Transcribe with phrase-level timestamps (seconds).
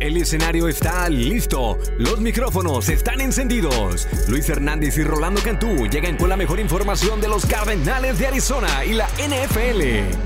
[0.00, 4.08] El escenario está listo, los micrófonos están encendidos.
[4.28, 8.82] Luis Hernández y Rolando Cantú llegan con la mejor información de los Cardenales de Arizona
[8.86, 10.16] y la NFL.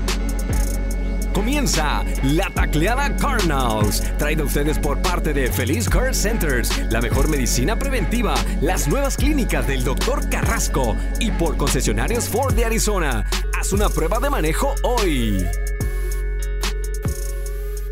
[1.33, 7.27] Comienza la tacleada Cardinals, traída a ustedes por parte de Feliz Care Centers, la mejor
[7.27, 10.29] medicina preventiva, las nuevas clínicas del Dr.
[10.29, 13.25] Carrasco y por concesionarios Ford de Arizona.
[13.59, 15.45] Haz una prueba de manejo hoy.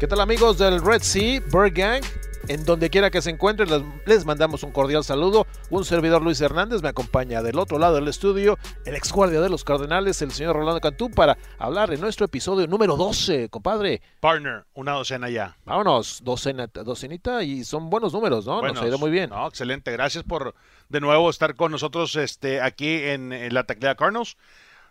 [0.03, 2.03] ¿Qué tal amigos del Red Sea Bird Gang?
[2.49, 3.69] En donde quiera que se encuentren,
[4.05, 5.47] les, mandamos un cordial saludo.
[5.69, 9.47] Un servidor Luis Hernández me acompaña del otro lado del estudio, el ex guardia de
[9.47, 14.01] los Cardenales, el señor Rolando Cantú, para hablar de nuestro episodio número 12, compadre.
[14.19, 15.55] Partner, una docena ya.
[15.63, 18.59] Vámonos, docena, docenita y son buenos números, ¿no?
[18.59, 18.75] Buenos.
[18.75, 19.29] Nos ha ido muy bien.
[19.29, 19.89] No, excelente.
[19.93, 20.53] Gracias por
[20.89, 24.35] de nuevo estar con nosotros este, aquí en, en la taclea Cardinals.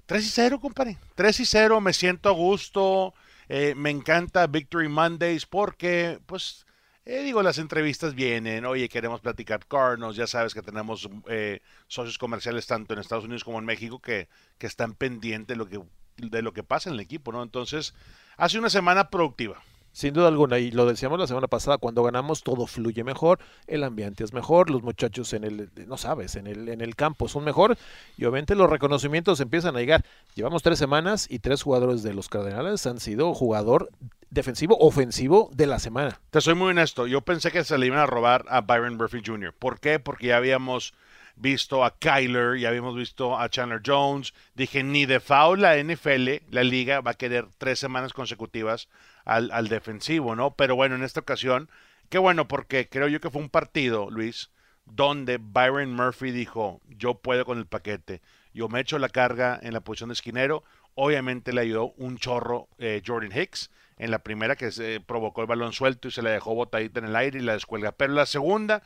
[0.06, 0.96] 3 y 0, compadre.
[1.16, 3.12] 3 y 0, me siento a gusto.
[3.54, 6.64] Eh, me encanta Victory Mondays porque, pues,
[7.04, 12.16] eh, digo, las entrevistas vienen, oye, queremos platicar Cardinals, ya sabes que tenemos eh, socios
[12.16, 15.82] comerciales tanto en Estados Unidos como en México que, que están pendientes de lo que,
[16.16, 17.42] de lo que pasa en el equipo, ¿no?
[17.42, 17.92] Entonces,
[18.38, 19.62] hace una semana productiva.
[19.92, 23.84] Sin duda alguna, y lo decíamos la semana pasada, cuando ganamos todo fluye mejor, el
[23.84, 27.44] ambiente es mejor, los muchachos en el, no sabes, en el, en el campo son
[27.44, 27.76] mejor,
[28.16, 30.04] y obviamente los reconocimientos empiezan a llegar.
[30.34, 33.90] Llevamos tres semanas y tres jugadores de los Cardenales han sido jugador
[34.30, 36.18] defensivo, ofensivo de la semana.
[36.30, 39.20] Te soy muy honesto, yo pensé que se le iban a robar a Byron Murphy
[39.24, 39.52] Jr.
[39.52, 39.98] ¿Por qué?
[39.98, 40.94] Porque ya habíamos
[41.36, 44.34] visto a Kyler, ya habíamos visto a Chandler Jones.
[44.54, 48.88] Dije, ni de foul la NFL, la liga, va a querer tres semanas consecutivas
[49.24, 50.54] al, al, defensivo, ¿no?
[50.54, 51.68] Pero bueno, en esta ocasión,
[52.08, 54.50] qué bueno, porque creo yo que fue un partido, Luis,
[54.84, 58.20] donde Byron Murphy dijo, yo puedo con el paquete,
[58.54, 60.62] yo me echo la carga en la posición de esquinero.
[60.94, 65.46] Obviamente le ayudó un chorro eh, Jordan Hicks en la primera que se provocó el
[65.46, 67.92] balón suelto y se la dejó botadita en el aire y la descuelga.
[67.92, 68.82] Pero la segunda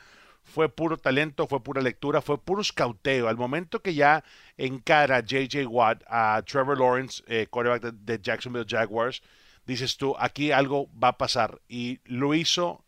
[0.47, 3.29] fue puro talento, fue pura lectura, fue puro scouteo.
[3.29, 4.25] Al momento que ya
[4.57, 9.23] encara JJ Watt a Trevor Lawrence, eh, quarterback de, Jacksonville Jaguars,
[9.67, 11.61] dices tú, aquí algo va a pasar.
[11.69, 12.85] Y lo hizo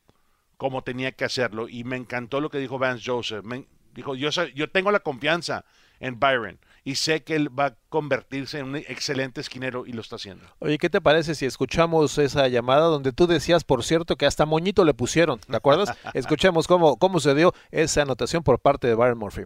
[0.56, 1.68] como tenía que hacerlo.
[1.68, 3.44] Y me encantó lo que dijo Vance Joseph.
[3.92, 5.64] Dijo, yo, yo tengo la confianza
[6.00, 10.00] en Byron y sé que él va a convertirse en un excelente esquinero y lo
[10.00, 10.46] está haciendo.
[10.58, 14.46] Oye, ¿qué te parece si escuchamos esa llamada donde tú decías, por cierto, que hasta
[14.46, 15.38] moñito le pusieron?
[15.38, 15.94] ¿Te acuerdas?
[16.14, 19.42] Escuchemos cómo, cómo se dio esa anotación por parte de Byron Murphy.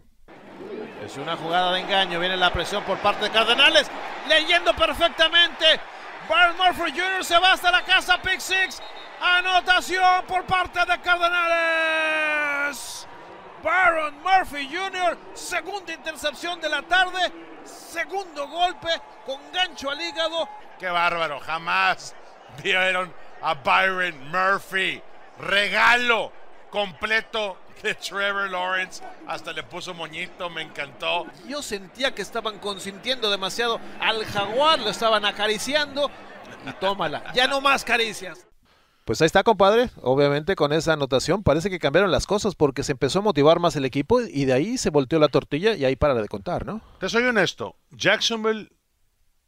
[1.05, 3.91] Es una jugada de engaño, viene la presión por parte de Cardenales,
[4.29, 5.65] leyendo perfectamente.
[6.29, 7.25] Byron Murphy Jr.
[7.25, 8.81] se va hasta la casa, pick six.
[9.19, 12.52] Anotación por parte de Cardenales.
[13.63, 17.31] Baron Murphy Jr., segunda intercepción de la tarde,
[17.63, 18.89] segundo golpe
[19.25, 20.49] con gancho al hígado.
[20.77, 21.39] ¡Qué bárbaro!
[21.39, 22.13] Jamás
[22.61, 25.01] vieron a Byron Murphy.
[25.39, 26.31] Regalo
[26.69, 29.01] completo de Trevor Lawrence.
[29.27, 31.25] Hasta le puso moñito, me encantó.
[31.47, 36.11] Yo sentía que estaban consintiendo demasiado al jaguar, lo estaban acariciando.
[36.67, 38.45] Y tómala, ya no más caricias.
[39.05, 39.89] Pues ahí está, compadre.
[40.01, 43.75] Obviamente con esa anotación parece que cambiaron las cosas porque se empezó a motivar más
[43.75, 46.81] el equipo y de ahí se volteó la tortilla y ahí para de contar, ¿no?
[46.99, 47.75] Te soy honesto.
[47.91, 48.71] Jacksonville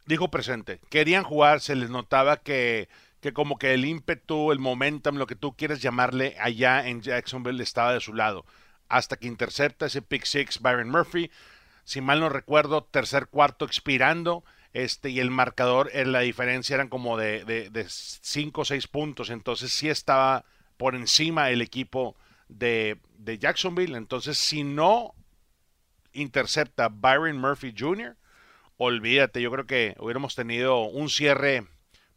[0.05, 0.81] dijo presente.
[0.89, 2.89] Querían jugar, se les notaba que,
[3.21, 7.63] que como que el ímpetu, el momentum, lo que tú quieres llamarle allá en Jacksonville
[7.63, 8.45] estaba de su lado.
[8.89, 11.31] Hasta que intercepta ese pick six Byron Murphy.
[11.85, 14.43] Si mal no recuerdo, tercer cuarto expirando
[14.75, 18.87] este, y el marcador, en la diferencia eran como de, de, de cinco o seis
[18.87, 20.43] puntos, entonces sí estaba
[20.75, 22.17] por encima el equipo
[22.49, 25.15] de, de Jacksonville, entonces si no
[26.11, 28.17] intercepta Byron Murphy Jr.,
[28.75, 31.65] olvídate, yo creo que hubiéramos tenido un cierre,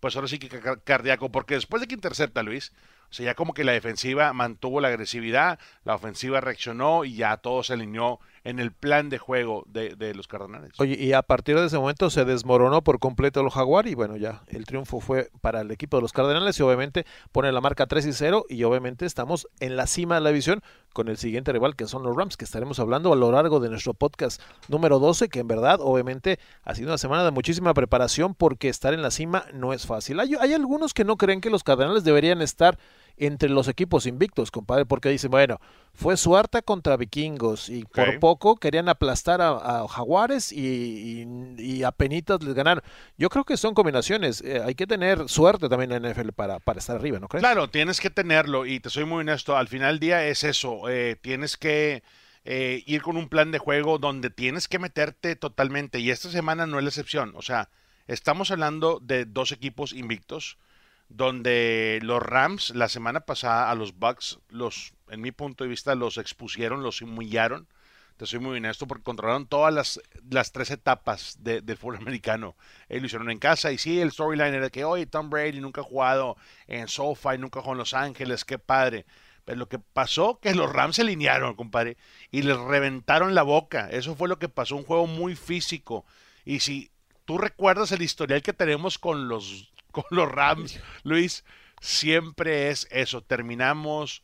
[0.01, 0.49] pues ahora sí que
[0.83, 2.73] cardíaco, porque después de que intercepta Luis,
[3.09, 7.37] o sea, ya como que la defensiva mantuvo la agresividad, la ofensiva reaccionó y ya
[7.37, 8.19] todo se alineó
[8.49, 10.73] en el plan de juego de, de, los Cardenales.
[10.79, 14.17] Oye, y a partir de ese momento se desmoronó por completo el Jaguar y bueno,
[14.17, 17.87] ya el triunfo fue para el equipo de los Cardenales y obviamente pone la marca
[17.87, 20.62] 3 y 0 y obviamente estamos en la cima de la división
[20.95, 23.69] con el siguiente rival que son los Rams, que estaremos hablando a lo largo de
[23.69, 28.35] nuestro podcast número 12, que en verdad obviamente ha sido una semana de muchísima preparación
[28.35, 30.21] porque estar en la cima no es fácil.
[30.21, 32.79] Hay, hay algunos que no creen que los Cardenales deberían estar
[33.19, 35.61] entre los equipos invictos, compadre, porque dicen, bueno,
[35.93, 41.26] fue suerte contra vikingos y por poco querían aplastar a, a jaguares y,
[41.59, 42.82] y, y, a penitas les ganaron.
[43.17, 46.61] Yo creo que son combinaciones, eh, hay que tener suerte también en la NFL para,
[46.61, 47.43] para estar arriba, ¿no crees?
[47.43, 50.88] Claro, tienes que tenerlo y te soy muy honesto, al final del día es eso,
[50.88, 52.03] eh, tienes que...
[52.50, 56.67] Eh, ir con un plan de juego donde tienes que meterte totalmente y esta semana
[56.67, 57.69] no es la excepción, o sea,
[58.06, 60.56] estamos hablando de dos equipos invictos,
[61.08, 65.94] donde los Rams la semana pasada a los Bucks, los, en mi punto de vista,
[65.94, 67.66] los expusieron, los humillaron.
[68.16, 72.56] Te soy muy honesto porque controlaron todas las, las tres etapas de, del fútbol americano.
[72.88, 75.82] Ellos lo hicieron en casa y sí, el storyline era que, oye, Tom Brady nunca
[75.82, 79.06] ha jugado en SoFi, nunca jugó en Los Ángeles, qué padre.
[79.44, 81.96] Pero lo que pasó que los Rams se alinearon, compadre,
[82.31, 83.88] y les reventaron la boca.
[83.88, 86.05] Eso fue lo que pasó, un juego muy físico.
[86.44, 86.90] Y si
[87.25, 89.72] tú recuerdas el historial que tenemos con los,
[90.03, 91.45] con los Rams, Luis,
[91.81, 93.23] siempre es eso.
[93.23, 94.23] Terminamos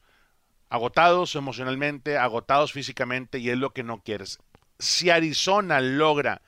[0.69, 4.39] agotados emocionalmente, agotados físicamente, y es lo que no quieres.
[4.79, 6.43] Si Arizona logra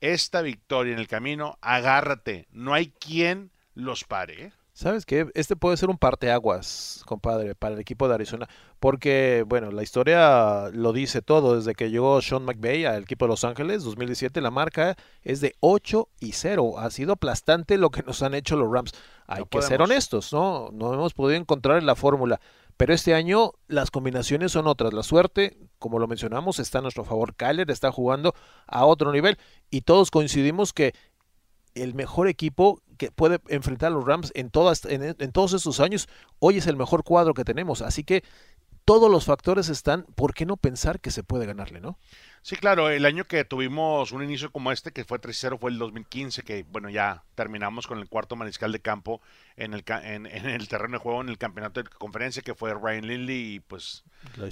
[0.00, 2.46] esta victoria en el camino, agárrate.
[2.50, 4.52] No hay quien los pare.
[4.80, 5.30] ¿Sabes qué?
[5.34, 8.48] Este puede ser un parteaguas, compadre, para el equipo de Arizona,
[8.78, 11.56] porque, bueno, la historia lo dice todo.
[11.56, 15.54] Desde que llegó Sean McVay al equipo de Los Ángeles, 2017, la marca es de
[15.60, 16.78] 8 y 0.
[16.78, 18.92] Ha sido aplastante lo que nos han hecho los Rams.
[19.26, 20.70] Hay No que ser honestos, ¿no?
[20.72, 22.40] No hemos podido encontrar la fórmula.
[22.78, 24.94] Pero este año las combinaciones son otras.
[24.94, 27.34] La suerte, como lo mencionamos, está a nuestro favor.
[27.34, 28.34] Kyler está jugando
[28.66, 29.36] a otro nivel
[29.68, 30.94] y todos coincidimos que
[31.74, 35.80] el mejor equipo que puede enfrentar a los Rams en, todas, en, en todos estos
[35.80, 36.06] años,
[36.38, 37.80] hoy es el mejor cuadro que tenemos.
[37.80, 38.22] Así que
[38.84, 41.98] todos los factores están, ¿por qué no pensar que se puede ganarle, no?
[42.42, 45.78] Sí, claro, el año que tuvimos un inicio como este, que fue 3-0, fue el
[45.78, 49.22] 2015, que bueno, ya terminamos con el cuarto mariscal de campo
[49.56, 52.74] en el, en, en el terreno de juego en el campeonato de conferencia, que fue
[52.74, 54.04] Ryan Lindley, y pues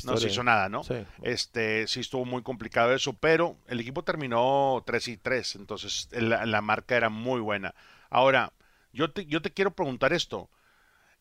[0.05, 0.85] no se hizo nada, ¿no?
[0.85, 1.05] Sí.
[1.23, 6.47] Este, sí estuvo muy complicado eso, pero el equipo terminó 3 y 3, entonces la,
[6.47, 7.75] la marca era muy buena.
[8.11, 8.53] Ahora,
[8.93, 10.51] yo te, yo te quiero preguntar esto.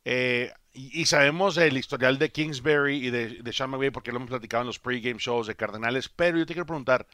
[0.06, 4.30] eh, y, sabemos el historial de Kingsbury y de, de Sean McVay porque lo hemos
[4.30, 7.08] platicado en los pregame shows de Cardenales, pero yo te quiero preguntar,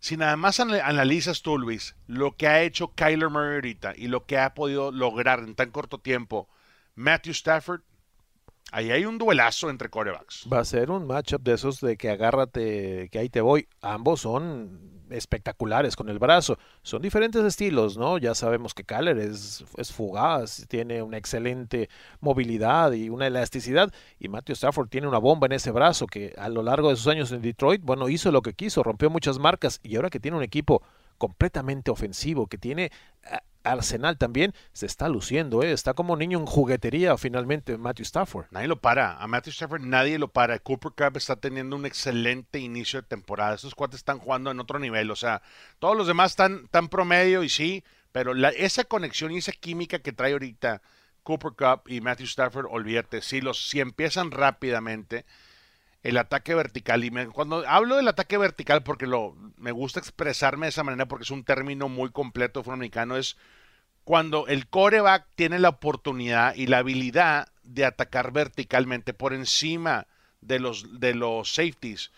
[0.00, 4.08] si nada más ana- analizas tú, Luis, lo que ha hecho Kyler Murray ahorita y
[4.08, 6.48] lo que ha podido lograr en tan corto tiempo
[6.96, 7.82] Matthew Stafford,
[8.72, 10.48] ahí hay un duelazo entre corebacks.
[10.52, 13.68] Va a ser un matchup de esos de que agárrate, que ahí te voy.
[13.80, 16.58] Ambos son espectaculares con el brazo.
[16.82, 18.16] Son diferentes estilos, ¿no?
[18.18, 21.88] Ya sabemos que Kyler es, es fugaz, tiene una excelente
[22.20, 23.92] movilidad y una elasticidad.
[24.18, 27.08] Y Matthew Stafford tiene una bomba en ese brazo que a lo largo de sus
[27.08, 29.80] años en Detroit, bueno, hizo lo que quiso, rompió muchas marcas.
[29.82, 30.82] Y ahora que tiene un equipo
[31.18, 32.90] completamente ofensivo, que tiene
[33.24, 35.72] a- Arsenal también, se está luciendo, ¿eh?
[35.72, 38.46] Está como niño en juguetería finalmente Matthew Stafford.
[38.50, 39.16] Nadie lo para.
[39.22, 40.58] A Matthew Stafford nadie lo para.
[40.58, 43.54] Cooper Cup está teniendo un excelente inicio de temporada.
[43.54, 45.10] Estos cuates están jugando en otro nivel.
[45.10, 45.42] O sea,
[45.78, 50.00] todos los demás están tan promedio y sí, pero la- esa conexión y esa química
[50.00, 50.82] que trae ahorita
[51.22, 53.22] Cooper Cup y Matthew Stafford, olvídate.
[53.22, 55.24] Si, los, si empiezan rápidamente,
[56.02, 57.04] el ataque vertical.
[57.04, 61.06] Y me- cuando hablo del ataque vertical, porque lo, me gusta expresarme de esa manera,
[61.06, 63.36] porque es un término muy completo de fútbol americano, es
[64.04, 70.06] cuando el coreback tiene la oportunidad y la habilidad de atacar verticalmente por encima
[70.40, 72.10] de los, de los safeties.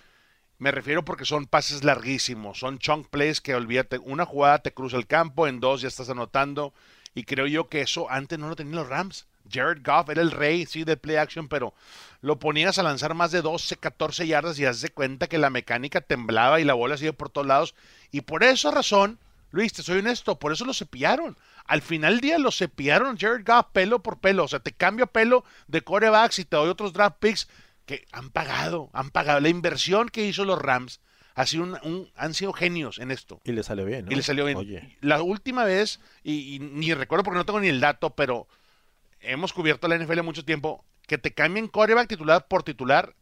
[0.59, 4.97] Me refiero porque son pases larguísimos, son chunk plays que olvídate, una jugada te cruza
[4.97, 6.73] el campo, en dos ya estás anotando,
[7.15, 9.27] y creo yo que eso antes no lo tenían los Rams.
[9.51, 11.75] Jared Goff era el rey, sí, de play action, pero
[12.21, 15.51] lo ponías a lanzar más de 12, 14 yardas y haz de cuenta que la
[15.51, 17.75] mecánica temblaba y la bola sigue por todos lados.
[18.11, 19.19] Y por esa razón,
[19.51, 21.37] Luis, te soy honesto, por eso lo cepillaron.
[21.67, 24.45] Al final del día lo cepillaron Jared Goff pelo por pelo.
[24.45, 27.49] O sea, te cambio pelo de corebacks y te doy otros draft picks
[27.87, 29.41] que han pagado, han pagado.
[29.41, 31.01] La inversión que hizo los Rams
[31.35, 33.41] ha sido un- un- han sido genios en esto.
[33.45, 34.13] Y le sale bien, ¿no?
[34.13, 34.57] Y le salió bien.
[34.57, 38.47] Oye, La última vez, y, y ni recuerdo porque no tengo ni el dato, pero
[39.25, 43.15] hemos cubierto la NFL mucho tiempo, que te cambien coreback titular por titular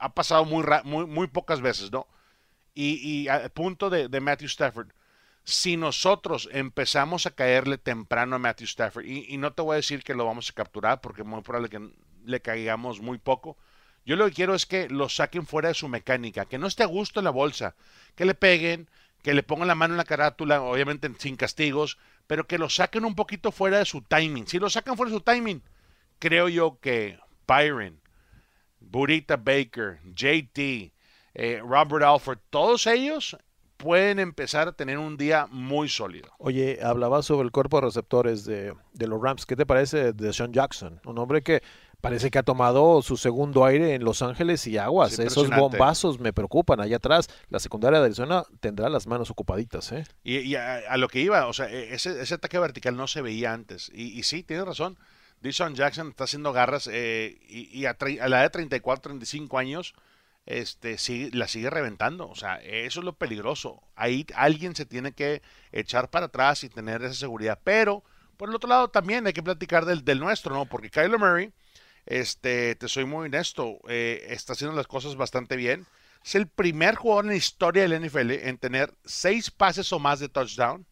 [0.00, 2.06] ha pasado muy, muy, muy pocas veces, ¿no?
[2.74, 4.88] Y, y al punto de, Matthew Stafford,
[5.44, 10.02] si nosotros empezamos a caerle temprano a Matthew Stafford, y, no te voy a decir
[10.02, 11.90] que lo vamos a capturar, porque muy probable que
[12.24, 13.58] le caigamos muy poco,
[14.06, 16.82] yo lo que quiero es que lo saquen fuera de su mecánica, que no esté
[16.82, 17.76] a gusto en la bolsa,
[18.14, 18.88] que le peguen,
[19.22, 23.04] que le pongan la mano en la carátula, obviamente sin castigos, pero que lo saquen
[23.04, 24.46] un poquito fuera de su timing.
[24.46, 25.62] Si lo sacan fuera de su timing,
[26.18, 28.00] creo yo que Byron,
[28.78, 30.92] Burita Baker, JT,
[31.34, 33.36] eh, Robert Alford, todos ellos
[33.76, 36.28] pueden empezar a tener un día muy sólido.
[36.38, 39.46] Oye, hablaba sobre el cuerpo de receptores de, de los Rams.
[39.46, 41.00] ¿Qué te parece de Sean Jackson?
[41.04, 41.62] Un hombre que
[42.00, 45.12] parece que ha tomado su segundo aire en Los Ángeles y aguas.
[45.14, 46.80] Es Esos bombazos me preocupan.
[46.80, 50.04] Allá atrás, la secundaria de Arizona tendrá las manos ocupaditas, ¿eh?
[50.24, 53.06] Y, y a, a lo que iba, o sea, e- ese, ese ataque vertical no
[53.06, 53.90] se veía antes.
[53.94, 54.98] Y, y sí, tienes razón.
[55.40, 57.96] Dishon Jackson está haciendo garras eh, y, y a
[58.28, 59.94] la edad de 34, 35 años,
[60.46, 62.28] este, sigue- la sigue reventando.
[62.28, 63.82] O sea, eso es lo peligroso.
[63.96, 65.42] Ahí alguien se tiene que
[65.72, 67.58] echar para atrás y tener esa seguridad.
[67.64, 68.02] Pero
[68.36, 70.64] Por el otro lado, también hay que platicar del, del nuestro, ¿no?
[70.64, 71.52] Porque Kyler Murray,
[72.10, 75.86] este, te soy muy honesto, eh, está haciendo las cosas bastante bien.
[76.24, 80.18] Es el primer jugador en la historia del NFL en tener seis pases o más
[80.20, 80.84] de touchdown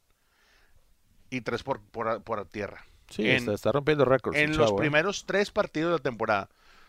[1.28, 2.84] y tres por, por, por tierra.
[3.10, 4.38] Sí, En- está, está rompiendo récords.
[4.38, 4.82] en los chavo, ¿eh?
[4.82, 6.48] primeros tres partidos de la temporada.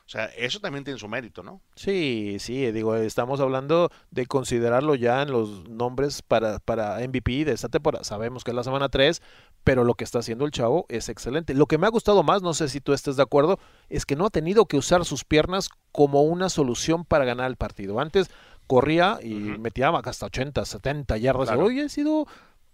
[0.09, 1.61] O sea, eso también tiene su mérito, ¿no?
[1.75, 7.51] Sí, sí, digo, estamos hablando de considerarlo ya en los nombres para, para MVP de
[7.51, 8.03] esta temporada.
[8.03, 9.21] Sabemos que es la semana 3,
[9.63, 11.53] pero lo que está haciendo el chavo es excelente.
[11.53, 14.15] Lo que me ha gustado más, no sé si tú estés de acuerdo, es que
[14.15, 17.99] no ha tenido que usar sus piernas como una solución para ganar el partido.
[17.99, 18.31] Antes
[18.65, 21.49] corría y metía hasta 80, 70 yardas.
[21.49, 21.65] Claro.
[21.65, 22.25] Hoy ha sido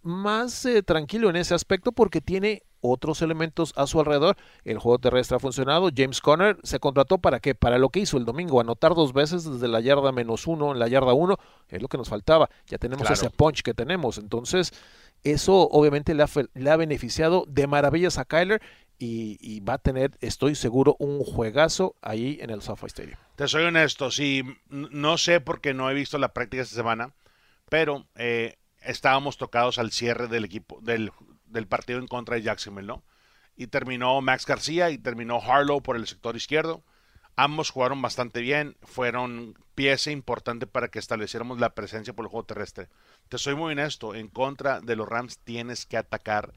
[0.03, 4.37] más eh, tranquilo en ese aspecto porque tiene otros elementos a su alrededor.
[4.63, 5.89] El juego terrestre ha funcionado.
[5.95, 7.55] James Conner se contrató para qué?
[7.55, 10.79] Para lo que hizo el domingo, anotar dos veces desde la yarda menos uno en
[10.79, 11.37] la yarda uno.
[11.69, 12.49] Es lo que nos faltaba.
[12.67, 13.13] Ya tenemos Claro.
[13.13, 14.17] ese punch que tenemos.
[14.17, 14.71] Entonces,
[15.23, 18.61] eso obviamente le ha, le ha beneficiado de maravillas a Kyler
[18.97, 23.17] y, y va a tener, estoy seguro, un juegazo ahí en el SoFi Stadium.
[23.35, 27.11] Te soy honesto, sí, no sé porque no he visto la práctica esta semana,
[27.67, 31.11] pero eh, estábamos tocados al cierre del equipo, del,
[31.55, 33.03] del partido en contra de Jacksonville, ¿no?
[33.55, 36.83] Y terminó Max García y terminó Harlow por el sector izquierdo.
[37.37, 42.45] Ambos jugaron bastante bien, fueron pieza importante para que estableciéramos la presencia por el juego
[42.45, 42.89] terrestre.
[43.29, 46.53] Te soy muy honesto, en contra de los Rams tienes que atacar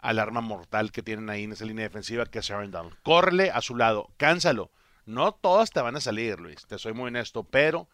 [0.00, 2.96] al arma mortal que tienen ahí en esa línea defensiva que es Aaron Donald.
[3.02, 4.70] Córrele a su lado, cánsalo.
[5.04, 7.88] No todas te van a salir, Luis, te soy muy honesto, pero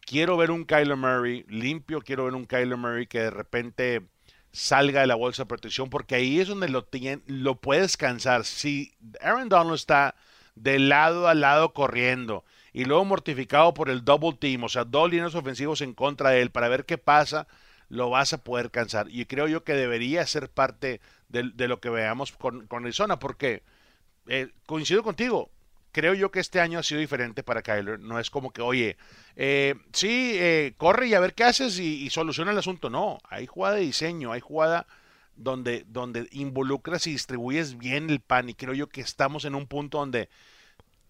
[0.00, 4.02] quiero ver un Kyler Murray limpio, quiero ver un Kyler Murray que de repente
[4.52, 8.44] salga de la bolsa de protección, porque ahí es donde lo, tien- lo puedes cansar.
[8.44, 10.14] Si Aaron Donald está
[10.54, 15.10] de lado a lado corriendo y luego mortificado por el double team, o sea, dos
[15.10, 17.46] líneas ofensivos en contra de él para ver qué pasa,
[17.88, 19.08] lo vas a poder cansar.
[19.10, 23.18] Y creo yo que debería ser parte de, de lo que veamos con, con Arizona,
[23.18, 23.62] porque
[24.28, 25.50] eh, coincido contigo.
[25.92, 28.00] Creo yo que este año ha sido diferente para Kyler.
[28.00, 28.96] No es como que, oye,
[29.36, 32.90] eh, sí, eh, corre y a ver qué haces y, y soluciona el asunto.
[32.90, 34.86] No, hay jugada de diseño, hay jugada
[35.36, 38.48] donde, donde involucras y distribuyes bien el pan.
[38.48, 40.28] Y creo yo que estamos en un punto donde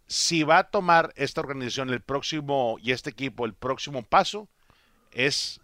[0.07, 4.49] si va a tomar esta organización el próximo y este equipo el próximo paso,
[5.13, 5.61] es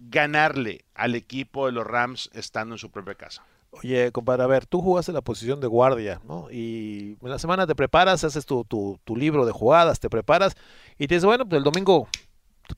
[0.00, 3.44] ganarle al equipo de los Rams estando en su propia casa.
[3.82, 6.50] Oye, compadre, a ver, tú jugaste la posición de guardia, ¿no?
[6.50, 10.54] Y en la semana te preparas, haces tu, tu, tu libro de jugadas, te preparas
[10.98, 12.08] y te dices, bueno, pues el domingo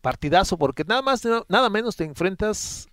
[0.01, 2.89] partidazo, porque nada más, nada menos te enfrentas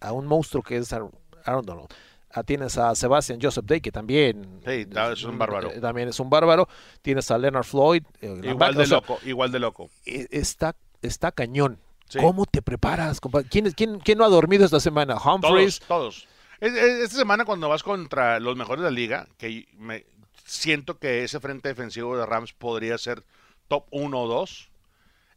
[0.00, 1.10] a un monstruo que es Aaron
[1.44, 1.88] Aaron Donald.
[2.32, 5.72] Ah, tienes a Sebastian Joseph Day, que también Sí, es un bárbaro.
[5.72, 6.68] eh, También es un bárbaro.
[7.02, 8.04] Tienes a Leonard Floyd.
[8.20, 9.90] eh, Igual de o sea, loco, igual de loco.
[10.06, 11.80] eh, Está, está cañón.
[12.08, 12.18] Sí.
[12.20, 13.48] ¿Cómo te preparas, compadre?
[13.48, 15.16] ¿Quién, quién, quién no ha dormido esta semana?
[15.16, 15.80] Humphreys.
[15.80, 16.28] Todos, todos.
[16.60, 20.04] Es- es- Esta semana cuando vas contra los mejores de la liga, que me
[20.44, 23.22] siento que ese frente defensivo de Rams podría ser
[23.68, 24.68] top 1 o 2,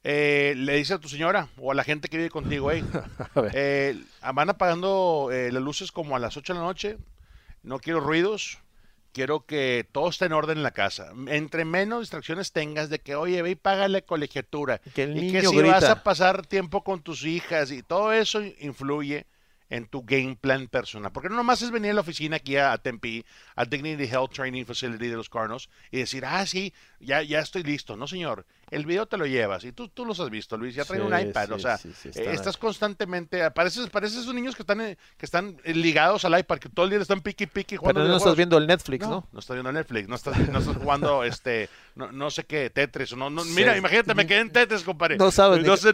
[0.04, 2.84] eh, le dices a tu señora o a la gente que vive contigo, hey,
[3.54, 3.98] eh,
[4.34, 6.98] van apagando eh, las luces como a las 8 de la noche,
[7.62, 8.60] no quiero ruidos,
[9.14, 11.12] quiero que todo esté en orden en la casa.
[11.28, 14.80] Entre menos distracciones tengas de que, oye, ve y págale colegiatura.
[14.94, 18.42] Que el y que si vas a pasar tiempo con tus hijas y todo eso
[18.60, 19.26] influye
[19.74, 21.12] en tu game plan personal.
[21.12, 23.26] Porque no nomás es venir a la oficina aquí a, a Tempe,
[23.56, 27.64] a Dignity Health Training Facility de los Cardinals y decir, ah, sí, ya, ya estoy
[27.64, 27.98] listo.
[27.98, 30.84] No, señor, el video te lo llevas y tú, tú los has visto, Luis, ya
[30.86, 31.52] trae un Sí, iPad.
[31.52, 35.58] o sea, sí, eh, estás constantemente, pareces, pareces esos niños que están, eh, que están
[35.64, 38.36] eh, ligados al iPad, que todo el día están piqui piqui jugando Pero no estás
[38.36, 39.28] viendo el Netflix, No, ¿no?
[39.32, 43.14] no estás viendo Netflix, no estás, no estás jugando este, no, no sé qué, Tetris,
[43.14, 45.18] o no, no- mira, imagínate, me quedé en Tetris, compadre.
[45.18, 45.92] No sabes, no sé,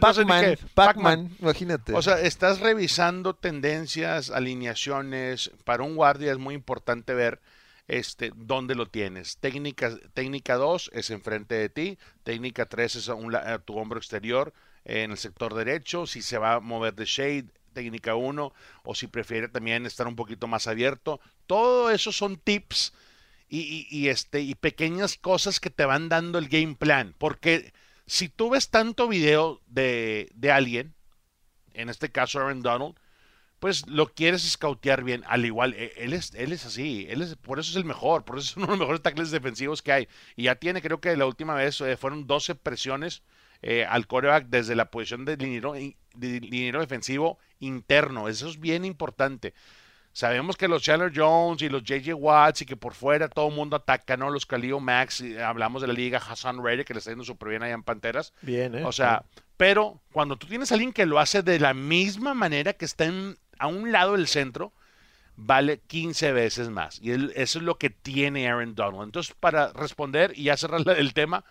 [0.74, 1.92] Pac-Man, imagínate.
[1.94, 5.50] O sea, estás revisando tendencias, alineaciones.
[5.64, 7.40] Para un guardia es muy importante ver
[7.90, 9.38] este, dónde lo tienes.
[9.38, 11.98] Técnica, técnica 2 es enfrente de ti.
[12.22, 14.54] Técnica 3 es a, tu hombro exterior
[14.84, 16.06] en el sector derecho.
[16.06, 18.52] Si se va a mover de shade, técnica 1.
[18.84, 21.20] O si prefiere también estar un poquito más abierto.
[21.48, 22.92] Todo eso son tips
[23.48, 27.16] y, este, y pequeñas cosas que te van dando el game plan.
[27.18, 27.72] Porque
[28.06, 30.94] si tú ves tanto video de, de alguien,
[31.74, 32.94] en este caso Aaron Donald,
[33.60, 35.22] pues lo quieres escautear bien.
[35.28, 38.24] Al igual, e- él es, él es así, él es, por eso es el mejor,
[38.24, 40.08] por eso es uno de los mejores tackles defensivos que hay.
[40.34, 43.22] Y ya tiene, creo que la última vez eh, fueron 12 presiones
[43.62, 48.28] eh, al coreback desde la posición de liniero, de defensivo interno.
[48.28, 49.54] Eso es bien importante.
[50.12, 53.54] Sabemos que los Chandler Jones y los JJ Watts y que por fuera todo el
[53.54, 54.28] mundo ataca, ¿no?
[54.30, 57.50] Los Khalil Max, y hablamos de la liga Hassan Reddick que le está yendo súper
[57.50, 58.32] bien allá en Panteras.
[58.42, 58.84] Bien, ¿eh?
[58.84, 59.24] O sea,
[59.56, 63.04] pero cuando tú tienes a alguien que lo hace de la misma manera que está
[63.04, 64.72] en- a un lado del centro,
[65.36, 67.00] vale 15 veces más.
[67.00, 69.04] Y él- eso es lo que tiene Aaron Donald.
[69.04, 71.44] Entonces, para responder y ya cerrar el tema,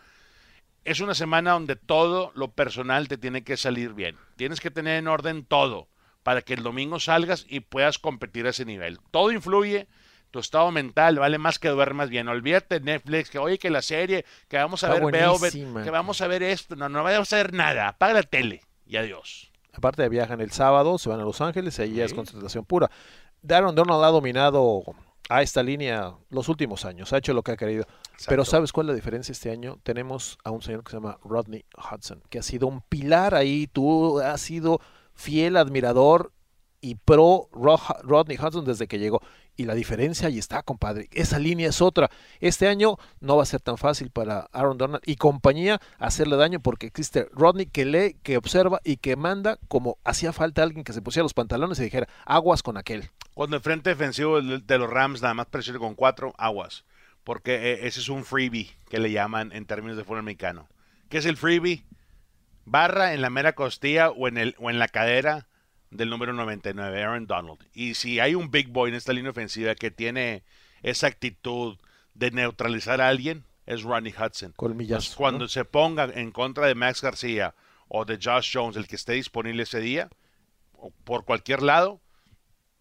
[0.85, 4.15] es una semana donde todo lo personal te tiene que salir bien.
[4.35, 5.87] Tienes que tener en orden todo
[6.23, 8.99] para que el domingo salgas y puedas competir a ese nivel.
[9.11, 9.87] Todo influye.
[10.31, 12.27] Tu estado mental vale más que duermas bien.
[12.27, 15.51] Olvídate Netflix, que oye, que la serie, que vamos a Está ver Velvet,
[15.83, 16.75] que vamos a ver esto.
[16.75, 17.87] No, no vayamos a ver nada.
[17.87, 19.48] Apaga la tele y adiós.
[19.79, 22.15] Aparte viajan el sábado, se van a Los Ángeles y ahí ya es Sí.
[22.17, 22.91] concentración pura.
[23.41, 24.83] Darren Donald ha dominado
[25.29, 27.85] a esta línea los últimos años, ha hecho lo que ha querido.
[28.27, 28.43] Pero.
[28.43, 29.77] ¿sabes cuál es la diferencia este año?
[29.83, 33.67] Tenemos a un señor que se llama Rodney Hudson, que ha sido un pilar ahí,
[33.67, 34.81] tú has sido
[35.13, 36.33] fiel admirador
[36.81, 39.21] y pro Ro- Rodney Hudson desde que llegó.
[39.55, 41.09] Y la diferencia ahí está, compadre.
[41.11, 42.09] Esa línea es otra.
[42.39, 46.61] Este año no va a ser tan fácil para Aaron Donald y compañía hacerle daño
[46.61, 50.93] porque existe Rodney que lee, que observa y que manda como hacía falta alguien que
[50.93, 53.09] se pusiera los pantalones y dijera aguas con aquel.
[53.33, 56.85] Cuando el frente defensivo de los Rams nada más presione con cuatro aguas.
[57.25, 60.69] Porque eh, ese es un freebie que le llaman en términos de fútbol americano.
[61.09, 61.83] ¿Qué es el freebie?
[62.63, 65.48] Barra en la mera costilla o en, el, o en la cadera
[65.91, 67.59] del número 99, Aaron Donald.
[67.73, 70.43] Y si hay un big boy en esta línea ofensiva que tiene
[70.83, 71.77] esa actitud
[72.13, 74.53] de neutralizar a alguien, es Ronnie Hudson.
[74.95, 75.47] Entonces, cuando ¿no?
[75.47, 77.55] se ponga en contra de Max García
[77.87, 80.09] o de Josh Jones, el que esté disponible ese día,
[80.73, 82.01] o por cualquier lado,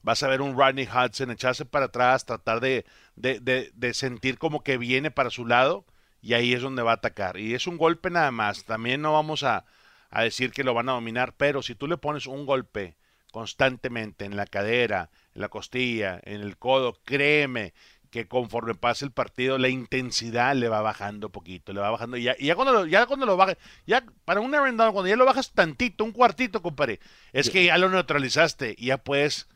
[0.02, 2.84] vas a ver un Rodney Hudson echarse para atrás, tratar de,
[3.16, 5.84] de, de- de sentir como que viene para su lado
[6.20, 7.38] y ahí es donde va a atacar.
[7.38, 8.64] Y es un golpe nada más.
[8.64, 9.64] También no vamos a,
[10.10, 12.96] a decir que lo van a dominar, pero si tú le pones un golpe
[13.30, 17.74] constantemente en la cadera, en la costilla, en el codo, créeme
[18.10, 22.16] que conforme pase el partido la intensidad le va bajando poquito, le va bajando.
[22.16, 24.94] Y ya, y ya cuando lo, ya cuando lo baje, ya para un Aaron Donald,
[24.94, 27.00] cuando ya lo bajas tantito, un cuartito, compadre,
[27.32, 29.48] es que ya lo neutralizaste y ya puedes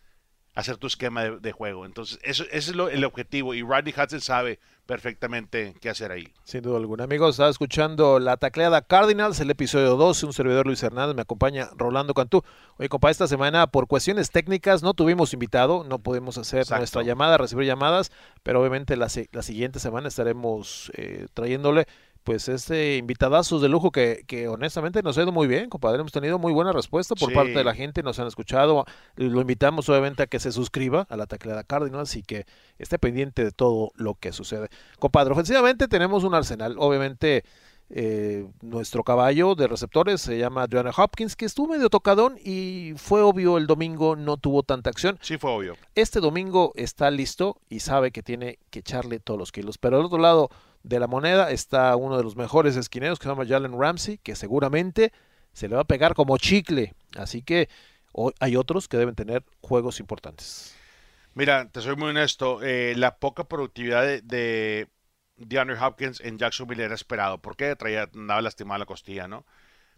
[0.55, 1.87] hacer tu esquema de, de juego.
[1.87, 3.55] Entonces, eso, ese es lo- el objetivo.
[3.55, 6.29] Y Rodney Hudson sabe perfectamente qué hacer ahí.
[6.45, 7.05] Sin duda alguna.
[7.05, 11.71] Amigos, estaba escuchando la tacleada Cardinals, el episodio 12, un servidor Luis Hernández, me acompaña
[11.77, 12.43] Rolando Cantú.
[12.79, 16.81] Oye, compa, esta semana por cuestiones técnicas no tuvimos invitado, no pudimos hacer Exacto.
[16.81, 21.87] nuestra llamada, recibir llamadas, pero obviamente la, la siguiente semana estaremos eh, trayéndole
[22.25, 25.99] pues este invitadazos de lujo que, que honestamente nos ha ido muy bien, compadre.
[26.01, 27.35] Hemos tenido muy buena respuesta por Sí.
[27.35, 28.85] parte de la gente, nos han escuchado.
[29.17, 32.47] Lo invitamos obviamente a que se suscriba a la tacleada Cardinals y que
[32.79, 34.69] esté pendiente de todo lo que sucede.
[34.99, 36.77] Compadre, ofensivamente tenemos un arsenal.
[36.79, 37.45] Obviamente,
[37.95, 43.21] eh, nuestro caballo de receptores se llama Joanna Hopkins, que estuvo medio tocadón y fue
[43.21, 45.19] obvio el domingo no tuvo tanta acción.
[45.21, 45.77] Sí fue obvio.
[45.95, 49.77] Este domingo está listo y sabe que tiene que echarle todos los kilos.
[49.77, 50.49] Pero al otro lado
[50.83, 54.37] de la moneda está uno de los mejores esquineros que se llama Jalen Ramsey, que
[54.37, 55.13] seguramente
[55.53, 56.95] se le va a pegar como chicle.
[57.19, 57.69] Así que
[58.13, 60.75] hoy hay otros que deben tener juegos importantes.
[61.35, 64.89] Mira, te soy muy honesto, eh, la poca productividad de, de
[65.37, 67.39] DeAndre Hopkins en Jacksonville era esperado.
[67.39, 69.47] porque Traía, andaba lastimada la costilla, ¿no?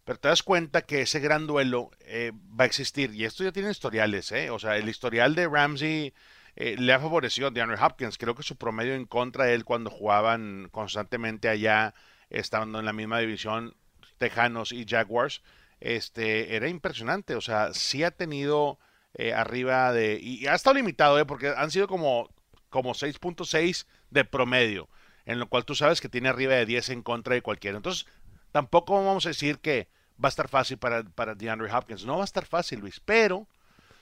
[0.04, 3.14] Pero te das cuenta que ese gran duelo eh, va a existir.
[3.14, 4.50] Y esto ya tiene historiales, ¿eh?
[4.50, 6.12] O sea, el historial de Ramsey
[6.56, 8.18] eh, le ha favorecido a DeAndre Hopkins.
[8.18, 11.94] Creo que su promedio en contra de él cuando jugaban constantemente allá,
[12.30, 13.74] estando en la misma división,
[14.18, 15.42] Tejanos y Jaguars,
[15.80, 17.34] este, era impresionante.
[17.34, 18.78] O sea, sí ha tenido
[19.14, 20.18] eh, arriba de...
[20.20, 21.24] Y ha estado limitado, ¿eh?
[21.24, 22.28] Porque han sido como,
[22.68, 24.88] como 6.6 de promedio,
[25.26, 27.76] en lo cual tú sabes que tiene arriba de 10 en contra de cualquiera.
[27.76, 28.06] Entonces,
[28.52, 29.88] tampoco vamos a decir que
[30.22, 32.04] va a estar fácil para, para DeAndre Hopkins.
[32.04, 33.48] No va a estar fácil, Luis, pero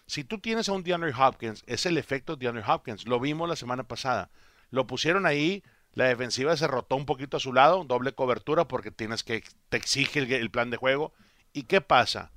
[0.07, 3.07] si tú tienes a un DeAndre Hopkins, es el efecto de DeAndre Hopkins.
[3.07, 4.31] Lo vimos la semana pasada.
[4.71, 5.63] Lo pusieron ahí,
[5.95, 9.77] la defensiva se rotó un poquito a su lado, doble cobertura porque tienes que te
[9.77, 11.13] exige el, el plan de juego.
[11.53, 12.33] ¿Y qué pasa?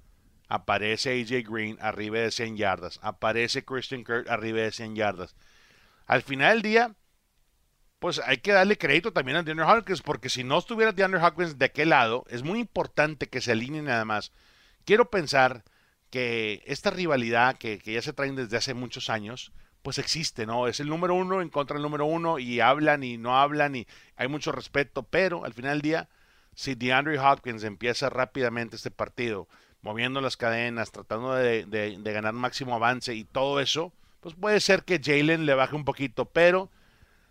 [0.48, 5.36] Aparece AJ Green arriba de 100 yardas, aparece Christian Kirk arriba de 100 yardas.
[6.06, 6.96] Al final del día,
[8.00, 11.58] pues hay que darle crédito también a DeAndre Hopkins, porque si no estuviera DeAndre Hopkins
[11.58, 14.32] de aquel lado, es muy importante que se alineen nada más.
[14.86, 15.64] Quiero pensar
[16.10, 20.68] que esta rivalidad que, que ya se traen desde hace muchos años, pues existe, ¿no?
[20.68, 23.88] Es el número uno en contra del número uno y hablan y no hablan y
[24.16, 26.10] hay mucho respeto, pero al final del día,
[26.56, 29.48] si DeAndre Hopkins empieza rápidamente este partido,
[29.82, 34.60] moviendo las cadenas, tratando de, de- de ganar máximo avance y todo eso, pues puede
[34.60, 36.70] ser que Jalen le baje un poquito, pero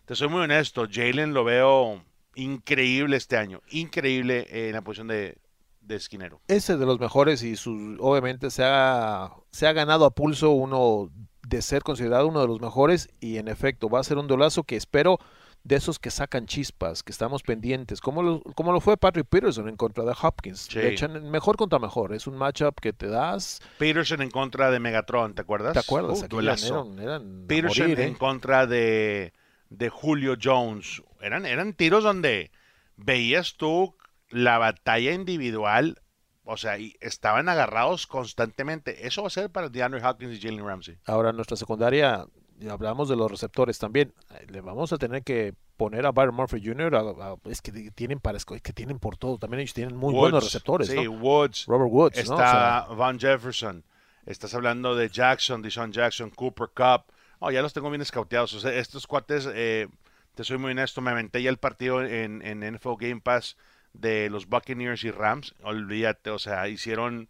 [0.04, 2.02] te soy muy honesto, Jalen lo veo
[2.34, 5.38] increíble este año, increíble en la posición de,
[5.80, 6.40] de esquinero.
[6.48, 11.10] Ese de los mejores y su, obviamente se ha, se ha ganado a pulso uno
[11.46, 14.64] de ser considerado uno de los mejores y en efecto va a ser un dolazo
[14.64, 15.18] que espero
[15.62, 19.66] de esos que sacan chispas, que estamos pendientes, como lo, como lo fue Patrick Peterson
[19.66, 20.68] en contra de Hopkins.
[20.70, 20.78] Sí.
[20.78, 24.78] Le echan mejor contra mejor, es un matchup que te das, Peterson en contra de
[24.78, 25.72] Megatron, ¿te acuerdas?
[25.72, 26.20] ¿te acuerdas?
[26.20, 28.06] Uh, Aquí eran, Peterson morir, ¿eh?
[28.06, 29.32] en contra de,
[29.78, 31.02] de Julio Jones.
[31.20, 32.50] Eran, eran tiros donde
[32.96, 33.96] veías tú
[34.30, 36.00] la batalla individual,
[36.44, 39.06] o sea, y estaban agarrados constantemente.
[39.06, 40.98] Eso va a ser para DeAndre Hopkins y Jalen Ramsey.
[41.06, 42.26] Ahora nuestra secundaria,
[42.70, 44.12] hablamos de los receptores también,
[44.48, 46.94] le vamos a tener que poner a Byron Murphy Jr.
[46.94, 47.00] a-
[47.32, 50.44] a- es que tienen para es que tienen por todo, también ellos tienen muy buenos
[50.44, 51.10] receptores, Sí, ¿no?
[51.12, 51.66] Woods.
[51.66, 52.34] Robert Woods, ¿no?
[52.34, 53.84] O sea, Está Van Jefferson.
[54.26, 57.12] Estás hablando de Jackson, Deshaun Jackson, Cooper Cup.
[57.46, 58.54] Oh, ya los tengo bien escauteados.
[58.54, 59.86] O sea, estos cuates, eh,
[60.34, 63.58] te soy muy honesto, me aventé ya el partido en, en NFL Game Pass
[63.92, 65.54] de los Buccaneers y Rams.
[65.62, 67.28] Olvídate, o sea, hicieron.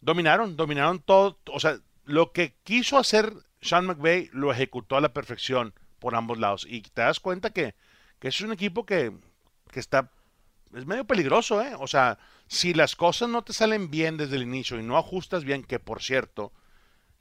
[0.00, 1.38] Dominaron, dominaron todo.
[1.52, 3.30] O sea, lo que quiso hacer
[3.60, 6.66] Sean McVay lo ejecutó a la perfección por ambos lados.
[6.66, 7.74] Y te das cuenta que,
[8.20, 9.12] que es un equipo que,
[9.70, 10.10] que está
[10.74, 11.74] es medio peligroso, ¿eh?
[11.78, 15.44] O sea, si las cosas no te salen bien desde el inicio y no ajustas
[15.44, 16.52] bien, que por cierto,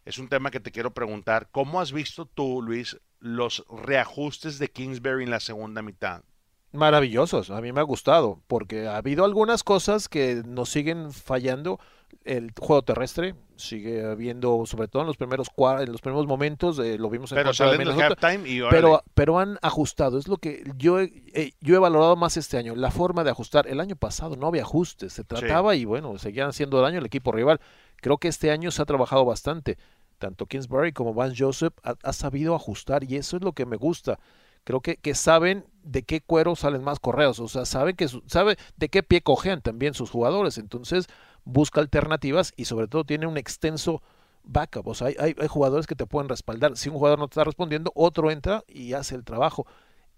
[0.09, 4.69] es un tema que te quiero preguntar, ¿cómo has visto tú, Luis, los reajustes de
[4.69, 6.23] Kingsbury en la segunda mitad?
[6.71, 11.79] maravillosos, a mí me ha gustado, porque ha habido algunas cosas que nos siguen fallando.
[12.23, 15.47] El juego terrestre sigue habiendo, sobre todo en los primeros
[15.79, 18.77] en los primeros momentos, eh, lo vimos en Pero salen halftime y órale.
[18.77, 22.57] Pero, pero han ajustado, es lo que yo he, eh, yo he valorado más este
[22.57, 23.67] año, la forma de ajustar.
[23.67, 27.31] El año pasado no había ajustes, se trataba y bueno, seguían haciendo daño al equipo
[27.31, 27.59] rival.
[27.97, 29.77] Creo que este año se ha trabajado bastante.
[30.19, 33.77] Tanto Kingsbury como Vance Joseph ha, ha sabido ajustar y eso es lo que me
[33.77, 34.19] gusta.
[34.65, 38.21] Creo que, que saben de qué cuero salen más correos, o sea, saben que su-
[38.27, 40.57] sabe de qué pie cojean también sus jugadores.
[40.59, 41.07] Entonces
[41.45, 44.03] busca alternativas y sobre todo tiene un extenso
[44.43, 44.87] backup.
[44.87, 46.77] O sea, hay, hay- hay jugadores que te pueden respaldar.
[46.77, 49.65] Si un jugador no te está respondiendo, otro entra y hace el trabajo.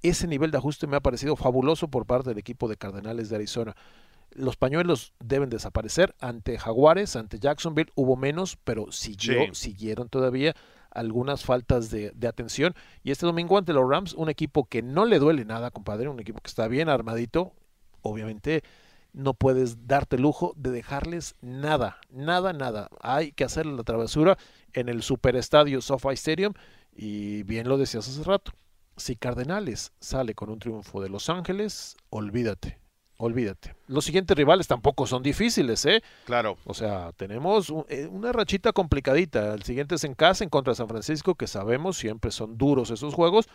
[0.02, 3.36] Ese nivel de ajuste me ha parecido fabuloso por parte del equipo de Cardenales de
[3.36, 3.76] Arizona.
[4.34, 6.16] Los pañuelos deben desaparecer.
[6.20, 9.72] Ante Jaguares, ante Jacksonville hubo menos, pero siguió, Sí.
[9.72, 10.56] siguieron todavía
[10.90, 12.74] algunas faltas de, de atención.
[13.04, 16.20] Y este domingo ante los Rams, un equipo que no le duele nada, compadre, un
[16.20, 17.54] equipo que está bien armadito,
[18.02, 18.64] obviamente
[19.14, 22.90] no puedes darte lujo de dejarles nada, nada, nada.
[23.02, 24.38] Hay que hacer la travesura
[24.74, 26.54] en el superestadio SoFi Stadium
[26.94, 28.54] y bien lo decías hace rato.
[28.98, 32.80] Si Cardenales sale con un triunfo de Los Ángeles, olvídate,
[33.22, 33.76] olvídate.
[33.88, 36.02] Los siguientes rivales tampoco son difíciles, ¿eh?
[36.26, 36.58] Claro.
[36.66, 39.54] O sea, tenemos un- eh, una rachita complicadita.
[39.54, 42.90] El siguiente es en casa, en contra de San Francisco, que sabemos siempre son duros
[42.92, 43.48] esos juegos.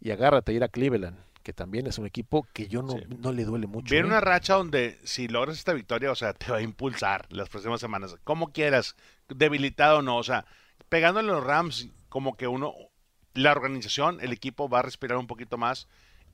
[0.00, 3.04] Y agárrate a ir a Cleveland, que también es un equipo que yo no, Sí.
[3.18, 3.90] no le duele mucho.
[3.90, 4.10] Viene ¿eh?
[4.10, 7.80] una racha donde si logras esta victoria, o sea, te va a impulsar las próximas
[7.80, 8.14] semanas.
[8.24, 8.94] Como quieras,
[9.28, 10.44] debilitado o no, o sea,
[10.88, 12.74] pegándole a los Rams, como que uno,
[13.34, 15.88] la organización, el equipo va a respirar un poquito más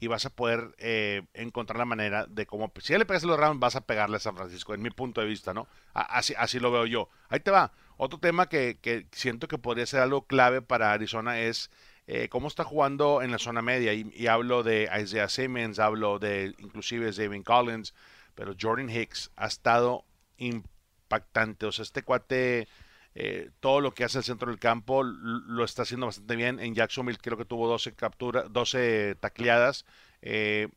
[0.05, 3.27] y vas a poder eh, encontrar la manera de cómo, si ya le pegas a
[3.27, 5.67] los Rams, vas a pegarle a San Francisco, en mi punto de vista, ¿no?
[5.95, 7.09] Así, así lo veo yo.
[7.31, 7.73] Ahí te va.
[7.97, 11.71] Otro tema que, que siento que podría ser algo clave para Arizona es
[12.07, 13.95] eh, cómo está jugando en la zona media.
[13.95, 17.95] Y, y hablo de Isaiah Simmons, hablo de inclusive David Collins,
[18.35, 20.05] pero Jordan Hicks ha estado
[20.37, 21.64] impactante.
[21.64, 22.69] O sea, este cuate,
[23.14, 26.59] eh, todo lo que hace el centro del campo lo está haciendo bastante bien.
[26.61, 29.85] En Jacksonville creo que tuvo 12 capturas, 12 tacleadas,
[30.22, 30.68] eh,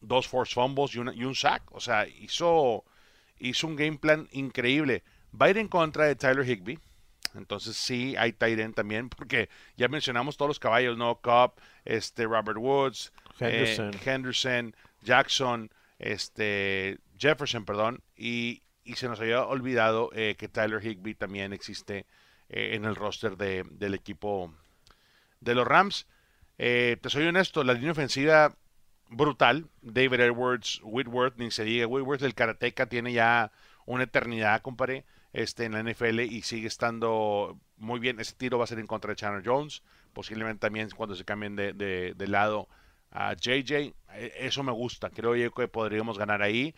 [0.00, 1.62] dos force fumbles y, una- y un sack.
[1.72, 2.84] O sea, hizo,
[3.38, 5.02] hizo un game plan increíble.
[5.40, 6.78] Va a ir en contra de Tyler Higby.
[7.34, 9.48] Entonces sí, hay Tyren también, porque
[9.78, 11.16] ya mencionamos todos los caballos, ¿no?
[11.22, 11.52] Cobb,
[11.86, 13.92] este, Robert Woods, eh, Henderson.
[14.04, 21.14] Henderson, Jackson, este, Jefferson, perdón, y, y se nos había olvidado eh, que Tyler Higby
[21.14, 22.06] también existe
[22.48, 24.52] eh, en el roster de- del equipo
[25.40, 26.06] de los Rams.
[26.58, 28.54] Eh, te soy honesto, la línea ofensiva
[29.08, 29.66] brutal.
[29.82, 31.86] David Edwards, Whitworth, ni se diga.
[31.86, 33.52] Whitworth, el karateca, tiene ya
[33.86, 38.20] una eternidad, compadre, este, en la NFL y sigue estando muy bien.
[38.20, 39.82] Ese tiro va a ser en contra de Chandler Jones.
[40.12, 42.68] Posiblemente también cuando se cambien de, de- de lado
[43.10, 43.94] a JJ.
[44.14, 45.10] Eh, Eso me gusta.
[45.10, 46.74] Creo yo que podríamos ganar ahí.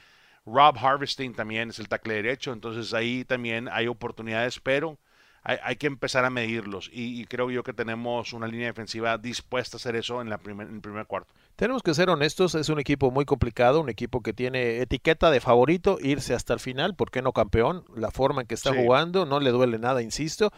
[0.47, 2.53] Rob Harvesting también es el tackle derecho.
[2.53, 4.99] Entonces ahí también hay oportunidades, pero
[5.43, 6.91] hay, hay que empezar a medirlos.
[6.93, 10.39] Y, y creo yo que tenemos una línea defensiva dispuesta a hacer eso en, la
[10.39, 11.33] primer, en el primer cuarto.
[11.57, 15.41] Tenemos que ser honestos, es un equipo muy complicado, un equipo que tiene etiqueta de
[15.41, 17.85] favorito, irse hasta el final, ¿por qué no campeón?
[17.97, 18.77] La forma en que está Sí.
[18.77, 20.53] jugando, no le duele nada, insisto.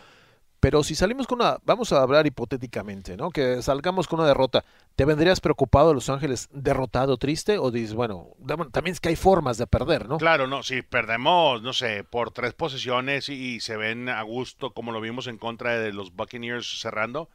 [0.61, 3.31] Pero si salimos con una, vamos a hablar hipotéticamente, ¿no?
[3.31, 4.65] Que salgamos con una derrota,
[4.97, 7.59] ¿te vendrías preocupado Los Ángeles derrotado, triste?
[7.59, 8.31] O dices, bueno,
[8.73, 10.19] también es que hay formas de perder, ¿no?
[10.19, 14.73] Claro, no, si perdemos, no sé, por tres posiciones y, y se ven a gusto
[14.73, 17.29] como lo vimos en contra de los Buccaneers cerrando,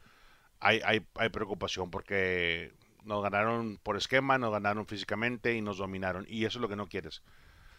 [0.60, 2.72] hay, hay, hay preocupación porque
[3.04, 6.26] nos ganaron por esquema, nos ganaron físicamente y nos dominaron.
[6.28, 7.22] Y eso es lo que no quieres.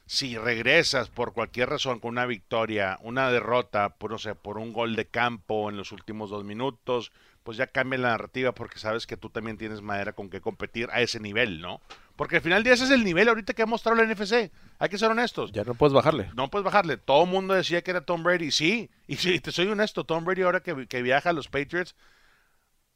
[0.05, 4.73] Si regresas por cualquier razón con una victoria, una derrota, por, no sé, por un
[4.73, 7.11] gol de campo en los últimos dos minutos,
[7.43, 10.89] pues ya cambia la narrativa porque sabes que tú también tienes madera con que competir
[10.91, 11.81] a ese nivel, ¿no?
[12.15, 14.51] Porque al final día ese es el nivel ahorita que ha mostrado la NFC.
[14.79, 15.51] Hay que ser honestos.
[15.51, 16.29] Ya no puedes bajarle.
[16.35, 16.97] No puedes bajarle.
[16.97, 18.51] Todo el mundo decía que era Tom Brady.
[18.51, 21.95] Sí, y si te soy honesto, Tom Brady ahora que, que viaja a los Patriots,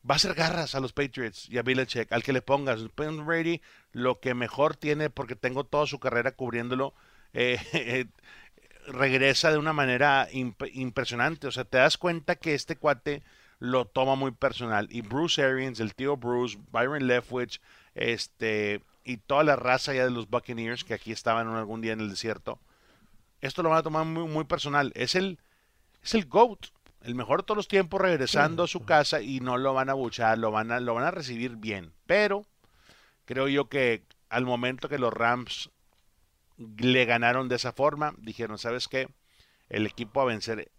[0.09, 2.81] va a hacer garras a los Patriots y a Belichick, al que le pongas.
[2.95, 6.93] Tom Brady, lo que mejor tiene, porque tengo toda su carrera cubriéndolo,
[7.33, 8.05] eh,
[8.87, 11.47] regresa de una manera imp- impresionante.
[11.47, 13.23] O sea, te das cuenta que este cuate
[13.59, 14.87] lo toma muy personal.
[14.91, 17.59] Y Bruce Arians, el tío Bruce, Byron Leftwich,
[17.95, 21.99] este, y toda la raza ya de los Buccaneers que aquí estaban algún día en
[22.01, 22.59] el desierto,
[23.41, 24.91] esto lo van a tomar muy, muy personal.
[24.95, 25.39] Es el,
[26.03, 26.67] es el GOAT,
[27.01, 29.93] el mejor de todos los tiempos regresando a su casa y no lo van a
[29.93, 31.93] buchar, lo van a, lo van a recibir bien.
[32.05, 32.45] Pero
[33.25, 35.69] creo yo que al momento que los Rams
[36.57, 39.09] le ganaron de esa forma, dijeron, ¿sabes qué?
[39.69, 40.71] El equipo a vencer,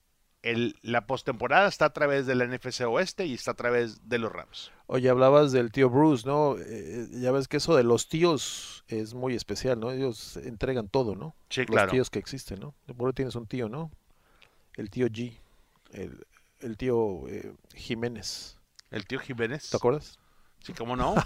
[0.43, 4.19] el, la postemporada está a través de la NFC Oeste y está a través de
[4.19, 4.73] los Rams.
[4.87, 6.57] Oye, hablabas del tío Bruce, ¿no?
[6.59, 9.91] Eh, ya ves que eso de los tíos es muy especial, ¿no?
[9.91, 11.35] Ellos entregan todo, ¿no?
[11.51, 11.91] Sí, los claro.
[11.91, 12.75] tíos que existen, ¿no?
[12.97, 13.91] Por ahí tienes un tío, ¿no?
[14.75, 15.37] El tío G,
[15.93, 16.27] el,
[16.61, 18.59] el tío eh, Jiménez.
[18.91, 19.71] El tío Jiménez.
[19.71, 20.19] ¿Te acuerdas?
[20.61, 21.15] Sí, cómo no.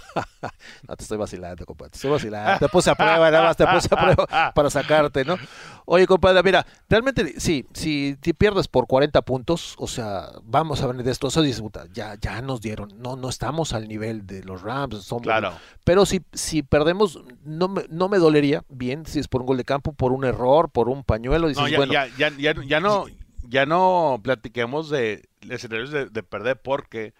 [0.87, 1.91] No, te estoy vacilando, compadre.
[1.91, 2.59] Te estoy vacilando.
[2.59, 5.37] Te puse a prueba, nada más te puse a prueba para sacarte, ¿no?
[5.85, 10.87] Oye, compadre, mira, realmente, sí, si te pierdes por 40 puntos, o sea, vamos a
[10.87, 11.27] venir de esto.
[11.29, 12.93] Eso dices, puta, ya, ya nos dieron.
[12.97, 15.03] No, no estamos al nivel de los Rams.
[15.03, 15.53] Somos, Claro.
[15.85, 19.57] Pero si, si perdemos, no me, no me dolería, bien, si es por un gol
[19.57, 21.47] de campo, por un error, por un pañuelo.
[21.47, 23.05] Dices, No, ya, bueno, ya, ya, ya, ya no,
[23.43, 27.13] ya no platiquemos de escenarios de, de perder porque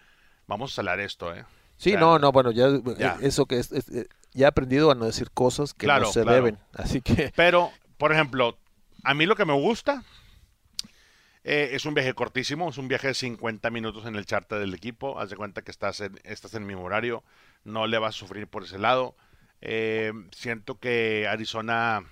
[0.46, 1.44] vamos a hablar esto, ¿eh?
[1.76, 3.14] sí, o sea, no, no, bueno, ya, ya.
[3.14, 6.06] eh, eso que es, es, eh, ya he aprendido a no decir cosas que Claro,
[6.06, 6.36] no se claro.
[6.36, 6.58] deben.
[6.72, 8.58] Así que, Pero, por ejemplo,
[9.04, 10.04] a mí lo que me gusta
[11.44, 14.74] eh, es un viaje cortísimo, es un viaje de 50 minutos en el charter del
[14.74, 15.18] equipo.
[15.20, 17.22] Haz de cuenta que estás en, estás en el mismo horario,
[17.64, 19.14] no le vas a sufrir por ese lado.
[19.60, 22.04] Eh, siento que Arizona,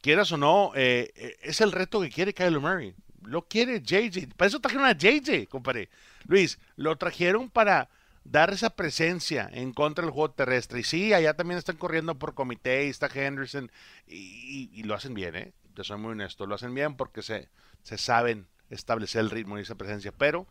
[0.00, 2.94] quieras o no, eh, eh, es el reto que quiere Kyler Murray.
[3.30, 4.34] Lo quiere JJ.
[4.36, 5.88] Para eso trajeron a JJ, compadre.
[6.26, 7.88] Luis, lo trajeron para
[8.24, 10.80] dar esa presencia en contra del juego terrestre.
[10.80, 13.70] Y sí, allá también están corriendo por comité, y está Henderson,
[14.06, 15.52] y, y- y lo hacen bien, ¿eh?
[15.76, 17.48] Yo soy muy honesto, lo hacen bien porque se,
[17.82, 20.12] se saben establecer el ritmo y esa presencia.
[20.12, 20.46] Pero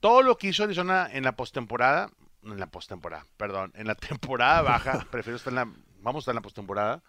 [0.00, 2.10] todo lo que hizo Arizona en la postemporada,
[2.42, 5.64] en la postemporada, perdón, en la temporada baja, prefiero estar en la,
[6.02, 7.02] vamos a estar en la postemporada.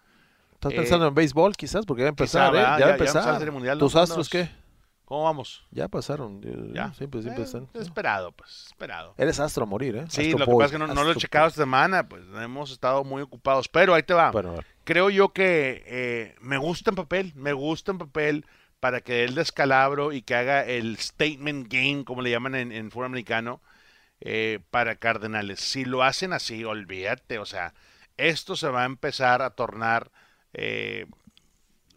[0.54, 1.84] ¿estás eh, pensando en béisbol quizás?
[1.84, 2.62] Porque ya va a empezar, quizá, ¿eh?
[2.62, 3.38] Ya va a Ya- ya empezar.
[3.38, 4.48] Serie Mundial, ¿Tus astros Unos- qué?
[5.06, 5.64] ¿Cómo vamos?
[5.70, 6.40] Ya pasaron.
[6.44, 6.92] eh, ¿Ya?
[6.92, 7.68] Siempre, siempre Eh, están.
[7.74, 9.14] Esperado, pues, esperado.
[9.16, 10.04] Eres astro a morir, ¿eh?
[10.08, 12.24] Sí, Astro lo que pasa es que no, no lo he checado esta semana, pues
[12.42, 13.68] hemos estado muy ocupados.
[13.68, 14.32] Pero ahí te va.
[14.32, 14.56] Bueno.
[14.84, 18.46] Creo yo que eh, me gusta en papel, me gusta en papel
[18.80, 22.72] para que dé el descalabro y que haga el statement game, como le llaman en,
[22.72, 23.62] en fútbol americano,
[24.20, 25.60] eh, para Cardenales.
[25.60, 27.74] Si lo hacen así, olvídate, o sea,
[28.16, 30.10] esto se va a empezar a tornar
[30.52, 31.06] eh,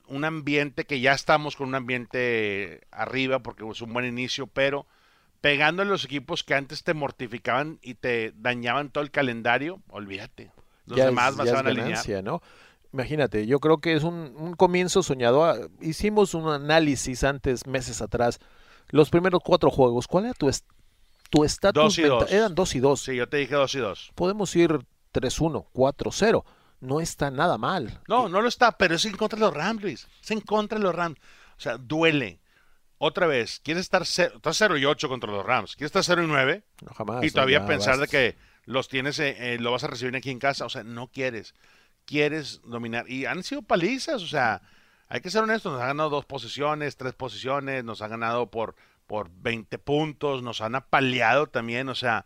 [0.10, 4.86] un ambiente que ya estamos con un ambiente arriba porque es un buen inicio, pero
[5.42, 10.52] pegando a los equipos que antes te mortificaban y te dañaban todo el calendario, olvídate.
[10.86, 12.24] Los ya demás es, más ya es van a alinear.
[12.24, 12.42] ¿no?
[12.92, 15.46] Imagínate, yo creo que es un, un comienzo soñado.
[15.46, 18.40] Ah, Hicimos un análisis antes, meses atrás.
[18.90, 20.66] Los primeros cuatro juegos, ¿cuál era tu es-
[21.30, 21.84] tu estatus?
[21.84, 22.32] Dos y dos.
[22.32, 23.02] Eran 2 y 2.
[23.02, 24.12] Sí, yo te dije 2 y 2.
[24.16, 24.80] Podemos ir
[25.14, 26.44] 3-1, 4-0.
[26.82, 28.00] No está nada mal.
[28.08, 30.08] No, no lo está, pero es en contra de los Rams, Luis.
[30.24, 31.18] Es en contra de los Rams.
[31.58, 32.40] O sea, duele.
[32.98, 35.76] Otra vez, quieres estar 0, estás 0 y 8 contra los Rams.
[35.76, 37.24] Quieres estar 0 y 9 No, jamás.
[37.24, 40.40] y todavía pensar de que los tienes, eh, eh, lo vas a recibir aquí en
[40.40, 40.66] casa.
[40.66, 41.54] O sea, no quieres.
[42.06, 43.10] Quieres dominar.
[43.10, 44.22] Y han sido palizas.
[44.22, 44.62] O sea,
[45.08, 45.72] hay que ser honestos.
[45.72, 47.84] Nos han ganado dos posiciones, tres posiciones.
[47.84, 48.76] Nos han ganado por,
[49.08, 50.44] por 20 puntos.
[50.44, 51.88] Nos han apaleado también.
[51.90, 52.26] O sea,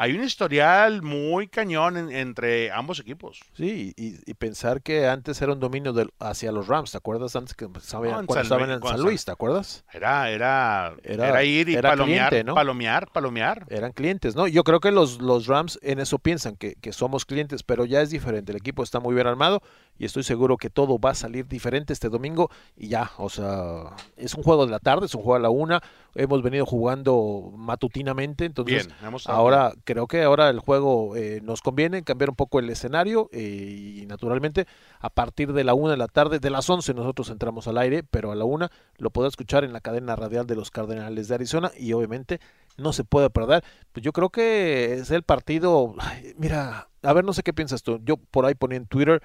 [0.00, 3.40] hay un historial muy cañón en- entre ambos equipos.
[3.52, 7.34] Sí, y, y pensar que antes era un dominio del- hacia los Rams, ¿te acuerdas?
[7.34, 9.84] Antes que sabían- No, en cuando San estaban en San Luis, ¿te acuerdas?
[9.92, 12.54] Era, era, Era- era, ir y era palomear, cliente, ¿no?
[12.54, 13.66] palomear, palomear.
[13.68, 14.46] Eran clientes, ¿no?
[14.46, 18.00] Yo creo que los, los Rams en eso piensan, que, que somos clientes, pero ya
[18.00, 18.52] es diferente.
[18.52, 19.62] El equipo está muy bien armado
[19.98, 23.96] y estoy seguro que todo va a salir diferente este domingo y ya, o sea,
[24.16, 25.82] es un juego de la tarde, es un juego a la una.
[26.14, 32.04] Hemos venido jugando matutinamente, entonces Bien, ahora creo que ahora el juego eh, nos conviene
[32.04, 34.66] cambiar un poco el escenario eh, y naturalmente
[35.00, 38.02] a partir de la una de la tarde, de las 11 nosotros entramos al aire,
[38.02, 41.36] pero a la una lo podrá escuchar en la cadena radial de los Cardenales de
[41.36, 42.38] Arizona y obviamente
[42.76, 43.64] no se puede perder.
[43.92, 45.94] Pues yo creo que es el partido,
[46.36, 47.98] mira, a ver, no sé qué piensas tú.
[48.04, 49.22] Yo por ahí ponía en Twitter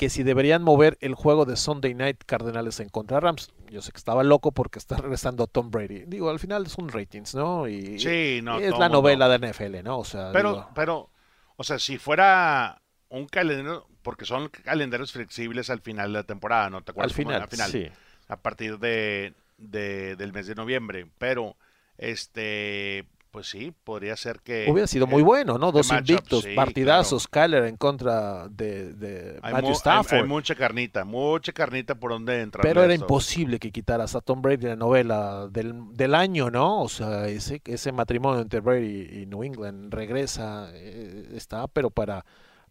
[0.00, 3.50] que si deberían mover el juego de Sunday Night Cardenales en contra Rams.
[3.68, 6.04] Yo sé que estaba loco porque está regresando Tom Brady.
[6.06, 7.68] Digo, al final son ratings, ¿no?
[7.68, 9.98] Y, Sí, no, y es la novela de NFL, ¿no?
[9.98, 11.10] O sea, Pero, digo, pero,
[11.56, 16.70] o sea, si fuera un calendario, porque son calendarios flexibles al final de la temporada,
[16.70, 17.12] ¿no te al acuerdas?
[17.16, 17.46] cómo era?
[17.46, 17.88] final, sí.
[18.28, 21.10] a partir de, de- del mes de noviembre.
[21.18, 21.56] Pero,
[21.98, 24.66] este, pues sí, podría ser que...
[24.70, 25.70] Hubiera sido muy bueno, ¿no?
[25.72, 30.18] Dos invictos, sí, partidazos, Kyler en contra de, de Hay, Matthew hay- Stafford.
[30.22, 32.62] hay mucha carnita, mucha carnita por donde entrar.
[32.62, 36.82] Pero era imposible que quitaras a Tom Brady de la novela del, del año, ¿no?
[36.82, 42.24] O sea, ese, ese matrimonio entre Brady y New England regresa, eh, está, pero para,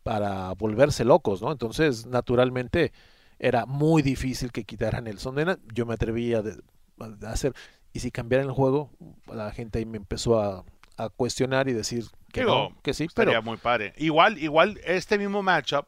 [0.04, 1.52] para volverse locos, ¿no?
[1.52, 2.92] Entonces, naturalmente,
[3.40, 5.46] era muy difícil que quitaran el Sunday.
[5.74, 6.62] Yo me atreví a, de-
[7.00, 7.54] a hacer,
[8.00, 8.92] y si cambiaran el juego,
[9.28, 10.64] la gente ahí me empezó a,
[10.96, 13.94] a cuestionar y decir que Digo, no, que sí, pero muy padre.
[13.98, 15.86] Igual, igual, este mismo matchup,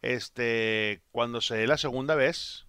[0.00, 2.66] este, cuando se dé la segunda vez,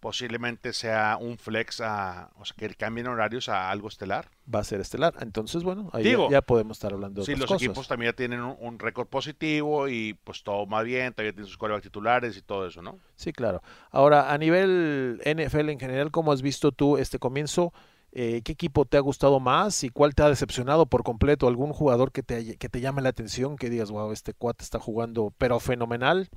[0.00, 4.30] posiblemente sea un flex a, o sea, que cambien horarios a algo estelar.
[4.52, 5.14] va a ser estelar.
[5.20, 7.62] Entonces, bueno, ahí Digo, ya, ya podemos estar hablando de Sí, otras los cosas.
[7.66, 11.46] equipos también ya tienen un, un récord positivo y pues todo más bien, todavía tienen
[11.46, 12.98] sus corebacks titulares y todo eso, ¿no?
[13.14, 13.62] Sí, claro.
[13.90, 17.72] Ahora, a nivel NFL en general, ¿cómo has visto tú este comienzo?
[18.14, 21.48] Eh, ¿Qué equipo te ha gustado más y cuál te ha decepcionado por completo?
[21.48, 24.78] ¿Algún jugador que te, que te llame la atención, que digas, wow, este cuate está
[24.78, 26.28] jugando, pero fenomenal?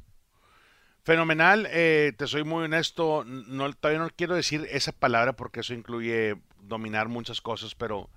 [1.03, 5.75] Fenomenal, eh, te soy muy honesto, no, todavía no quiero decir esa palabra porque eso
[5.75, 8.09] incluye dominar muchas cosas, pero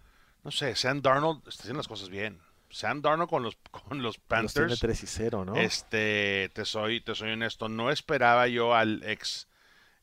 [0.43, 2.41] no sé, Sam Darnold está haciendo las cosas bien.
[2.71, 5.57] Sam Darnold con los, con los Los tiene Panthers, 3 y 0, ¿no?
[5.57, 9.49] este, te soy, te soy honesto, no esperaba yo al ex,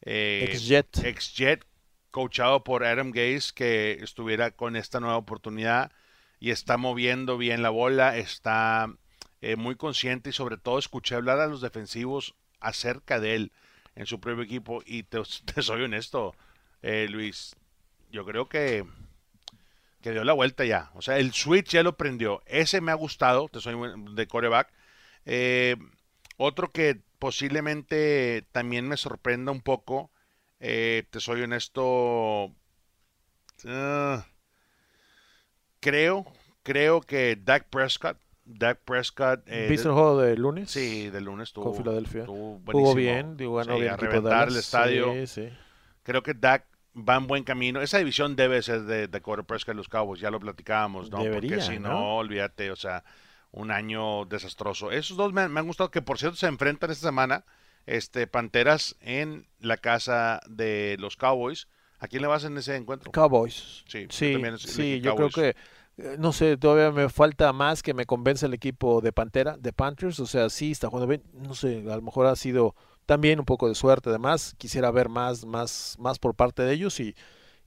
[0.02, 1.06] eh, Ex-Jet.
[1.06, 1.66] ex Jet,
[2.16, 5.92] coachado por Adam Gaze, que estuviera con esta nueva oportunidad
[6.40, 8.90] y está moviendo bien la bola, está
[9.42, 13.52] eh, muy consciente y sobre todo escuché hablar a los defensivos acerca de él
[13.96, 14.82] en su propio equipo.
[14.86, 15.20] Y te,
[15.62, 16.34] soy honesto,
[16.84, 17.54] eh, Luis,
[18.14, 18.86] yo creo que
[20.02, 22.96] que dio la vuelta ya, o sea, el switch ya lo prendió, ese me ha
[22.96, 23.76] gustado, te soy
[24.14, 24.72] de coreback,
[25.26, 25.76] Eh,
[26.38, 30.12] otro que posiblemente también me sorprenda un poco,
[30.68, 32.52] eh, te soy honesto,
[33.68, 34.26] ah,
[35.80, 36.26] creo,
[36.64, 40.70] creo que Dak Prescott, Dak Prescott, eh, ¿Viste de- el juego de lunes?
[40.72, 42.26] sí, del lunes estuvo, Con Filadelfia.
[42.26, 45.14] Jugó bien, digo, ganó Sí, bien a de reventar el estadio.
[45.14, 45.50] Sí, sí.
[46.04, 47.82] Creo que Dak va en buen camino.
[47.82, 51.20] Esa división debe ser de Dakota Prescott y los Cowboys, ya lo platicábamos, ¿no?
[51.20, 52.18] Debería, Porque si no, ¿no?
[52.18, 53.04] olvídate, o sea,
[53.52, 54.92] un año desastroso.
[54.92, 57.44] Esos dos me, me han gustado, que por cierto se enfrentan esta semana,
[57.86, 61.68] este, Panteras en la casa de los Cowboys.
[62.00, 63.12] ¿A quién le vas en ese encuentro?
[63.12, 63.84] Cowboys.
[63.88, 65.56] Sí, yo Sí, también sí, yo creo que,
[65.98, 69.72] eh, no sé, todavía me falta más que me convence el equipo de Pantera, de
[69.74, 73.40] Panthers, o sea, sí está jugando bien, no sé, a lo mejor ha sido también
[73.40, 77.16] un poco de suerte, además, quisiera ver más, más, más por parte de ellos y,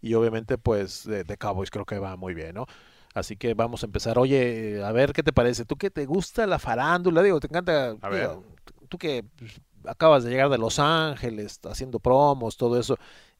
[0.03, 2.67] y obviamente pues de, de Cowboys creo que va muy bien, ¿no?
[3.15, 4.19] Así que vamos a empezar.
[4.19, 5.65] Oye, a ver qué te parece.
[5.65, 7.23] ¿Tú que te gusta la farándula?
[7.23, 7.97] Digo, te encanta.
[8.01, 8.29] A ver.
[8.29, 8.45] digo,
[8.89, 9.25] tú que
[9.89, 12.97] acabas de llegar de Los Ángeles, haciendo promos, todo eso.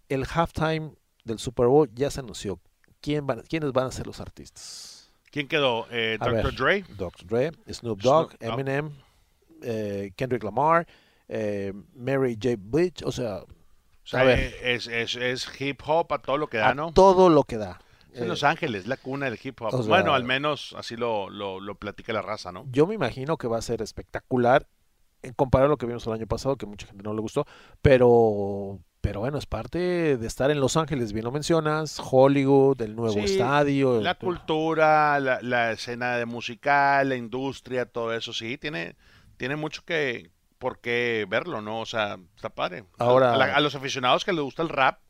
[0.09, 0.93] El halftime
[1.25, 2.59] del Super Bowl ya se anunció.
[3.01, 5.13] ¿Quién van, ¿Quiénes van a ser los artistas?
[5.31, 5.87] ¿Quién quedó?
[5.91, 6.33] Eh, Dr.
[6.43, 6.85] ver, Dre.
[6.97, 7.27] Dr.
[7.27, 8.43] Dre, Snoop Dogg, Snoop.
[8.43, 8.91] Eminem,
[9.63, 10.87] eh, Kendrick Lamar,
[11.29, 12.57] eh, Mary J.
[12.59, 13.47] Blige, o sea, O
[14.05, 14.55] sea, a ver.
[14.63, 16.93] es, es, es hip hop a todo lo que da, a ¿no?
[16.93, 17.79] todo lo que da.
[18.13, 19.75] Es en Eh, Los Ángeles, la cuna del hip hop.
[19.75, 22.65] o sea- bueno, al menos así lo, lo, lo platica la raza, ¿no?
[22.73, 24.67] Yo me imagino que va a ser espectacular
[25.23, 27.47] en comparar a lo que vimos el año pasado, que mucha gente no le gustó,
[27.83, 32.95] pero, pero bueno, es parte de estar en Los Ángeles, bien lo mencionas, Hollywood, el
[32.95, 34.01] nuevo Sí, estadio.
[34.01, 38.97] La el- cultura, la, la escena de musical, la industria, todo eso, sí, tiene,
[39.37, 41.81] tiene mucho que por qué verlo, ¿no?
[41.81, 42.85] O sea, está padre.
[42.99, 45.01] Ahora- a, la- a los aficionados que les gusta el rap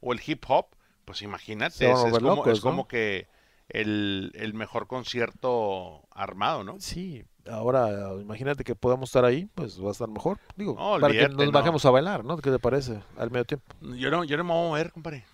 [0.00, 0.66] o el hip hop,
[1.04, 3.26] pues imagínate, es, como, locos, es como que
[3.70, 6.76] el, el mejor concierto armado, ¿no?
[6.80, 10.38] Sí, ahora imagínate que podamos estar ahí, pues va a estar mejor.
[10.56, 11.52] Digo, No, para que nos no.
[11.52, 12.36] bajemos a bailar, ¿no?
[12.38, 13.00] ¿Qué te parece?
[13.16, 15.24] Al medio tiempo, Yo no, yo no me voy a mover, compadre.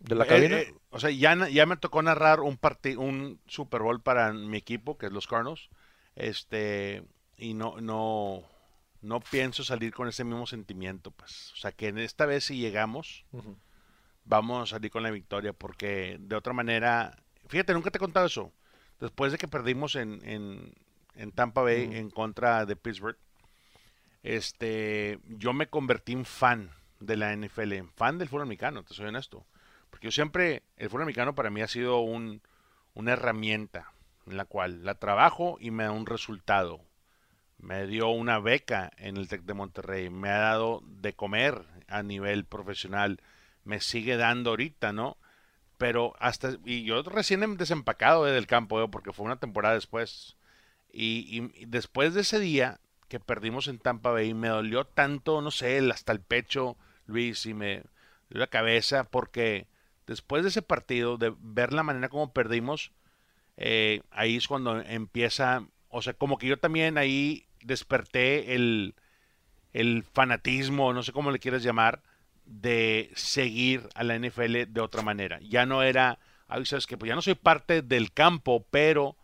[0.00, 0.58] de la Eh, cabina.
[0.60, 4.56] eh, o sea, ya, ya me tocó narrar un parti- un Super Bowl para mi
[4.56, 5.68] equipo, que es los Cardinals.
[6.14, 7.02] Este,
[7.36, 8.42] y no, no,
[9.02, 11.52] no pienso salir con ese mismo sentimiento, pues.
[11.52, 13.24] O sea, que en esta vez si llegamos,
[14.24, 17.16] vamos a salir con la victoria, porque de otra manera,
[17.48, 18.52] fíjate, nunca te he contado eso.
[19.00, 20.72] Después de que perdimos en, en,
[21.18, 23.18] en Tampa Bay en contra de Pittsburgh,
[24.22, 28.94] este, yo me convertí en fan de la NFL, en fan del fútbol americano, te
[28.94, 29.44] soy honesto.
[29.90, 32.40] Porque yo siempre, el fútbol americano para mí ha sido un,
[32.94, 33.92] una herramienta,
[34.26, 36.80] en la cual la trabajo y me da un resultado.
[37.58, 42.02] Me dio una beca en el TEC de Monterrey, me ha dado de comer a
[42.02, 43.20] nivel profesional,
[43.64, 45.16] me sigue dando ahorita, ¿no?
[45.78, 48.88] Pero hasta, y yo recién he desempacado del campo, ¿eh?
[48.90, 50.37] porque fue una temporada después.
[50.92, 55.78] Y, después de ese día que perdimos en Tampa Bay, me dolió tanto, no sé,
[55.90, 56.76] hasta el pecho,
[57.06, 57.82] Luis, y me
[58.28, 59.66] dio la cabeza, porque
[60.06, 62.92] después de ese partido, de ver la manera como perdimos,
[63.56, 68.94] eh, ahí es cuando empieza, o sea, como que yo también ahí desperté el,
[69.72, 72.02] el fanatismo, no sé cómo le quieres llamar,
[72.44, 75.38] de seguir a la NFL de otra manera.
[75.42, 79.16] Ya no era, ay, sabes que pues ya no soy parte del campo, pero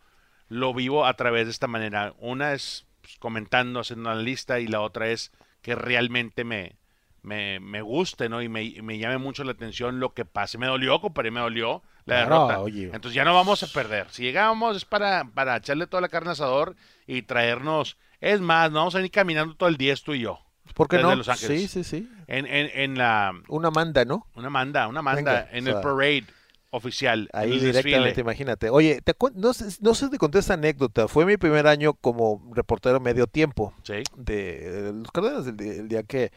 [0.47, 2.13] lo vivo a través de esta manera.
[2.19, 5.31] Una es pues, comentando, haciendo una lista y la otra es
[5.61, 6.77] que realmente me,
[7.21, 8.41] me, me guste, ¿no?
[8.41, 10.57] Y me, me, llame mucho la atención lo que pase.
[10.57, 12.59] Me dolió, compadre, me dolió la derrota.
[12.59, 12.85] Oye.
[12.85, 14.07] Entonces ya no vamos a perder.
[14.11, 16.75] Si llegamos es para, para echarle toda la carne asador
[17.07, 17.97] y traernos.
[18.21, 20.39] Es más, no vamos a ir caminando todo el día tú y yo.
[20.73, 21.15] ¿Por qué no?
[21.15, 21.61] Los Ángeles.
[21.71, 22.09] Sí, sí, sí.
[22.27, 23.31] En, en, en, la...
[23.47, 24.27] Una manda, ¿no?
[24.35, 25.47] Una manda, una manda.
[25.51, 26.25] en el parade
[26.71, 27.29] oficial.
[27.33, 28.21] Ahí directamente, desfile.
[28.21, 28.69] imagínate.
[28.69, 31.07] Oye, te no, sé, no sé si te conté esta anécdota.
[31.07, 33.73] Fue mi primer año como reportero medio tiempo.
[33.83, 34.03] Sí.
[34.15, 36.31] De, los Cardenales, el, el, día que...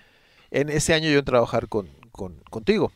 [0.51, 2.93] En ese año yo en trabajar con, con, contigo.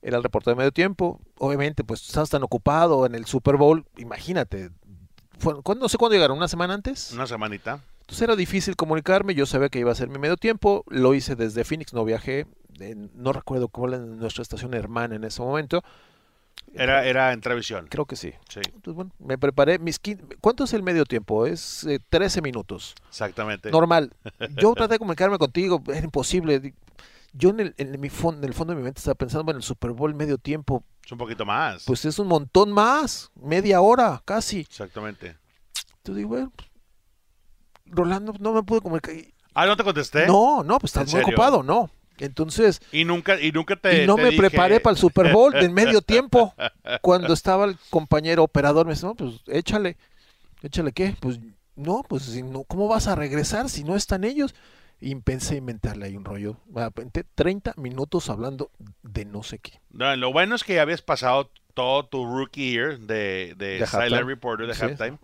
[0.00, 1.20] Era el reportero de medio tiempo.
[1.38, 3.84] Obviamente, pues estabas tan ocupado en el Super Bowl.
[3.96, 4.70] Imagínate.
[5.38, 7.12] Fue, no sé cuándo llegaron, ¿una semana antes?
[7.12, 7.80] Una semanita.
[8.08, 11.36] Entonces era difícil comunicarme, yo sabía que iba a ser mi medio tiempo, lo hice
[11.36, 12.46] desde Phoenix, no viajé,
[13.14, 15.82] no recuerdo cuál era nuestra estación hermana en ese momento.
[16.74, 17.86] Era, era en televisión.
[17.88, 18.32] Creo que sí.
[18.48, 18.60] sí.
[18.64, 19.78] Entonces, bueno, me preparé.
[19.78, 20.00] Mis
[20.40, 21.46] ¿Cuánto es el medio tiempo?
[21.46, 22.94] Es eh, 13 minutos.
[23.08, 23.70] Exactamente.
[23.70, 24.12] Normal.
[24.56, 26.74] Yo traté de comunicarme contigo, era imposible.
[27.32, 29.58] Yo en el, en, mi fondo, en el fondo de mi mente estaba pensando, bueno,
[29.58, 30.84] el Super Bowl medio tiempo.
[31.04, 31.84] Es un poquito más.
[31.84, 34.60] Pues es un montón más, media hora casi.
[34.60, 35.36] Exactamente.
[35.98, 36.52] Entonces digo, bueno,
[37.86, 39.14] Rolando, no me pude comunicar.
[39.54, 40.26] Ah, ¿no te contesté?
[40.26, 41.90] No, no, pues estás muy ocupado, no.
[42.18, 42.80] Entonces.
[42.92, 44.04] Y nunca, y nunca te.
[44.04, 44.40] Y no te me dije...
[44.42, 46.54] preparé para el Super Bowl en medio tiempo.
[47.02, 49.96] Cuando estaba el compañero operador, me dice, no, pues échale.
[50.62, 51.14] ¿Échale qué?
[51.20, 51.38] Pues
[51.76, 54.54] no, pues si no, ¿cómo vas a regresar si no están ellos?
[55.00, 56.56] Y pensé inventarle ahí un rollo.
[57.36, 59.80] 30 minutos hablando de no sé qué.
[59.90, 63.86] No, lo bueno es que ya habías pasado todo tu rookie year de, de, De
[63.86, 64.26] Silent.
[64.26, 64.82] Reporter de Sí.
[64.82, 65.18] halftime.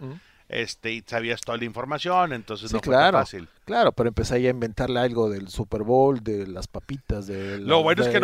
[0.48, 3.16] Este, y sabías toda la información, entonces Sí, no fue claro.
[3.18, 3.48] tan fácil.
[3.64, 7.78] Claro, pero empecé ahí a inventarle algo del Super Bowl, de las papitas, de Lo
[7.90, 8.20] es que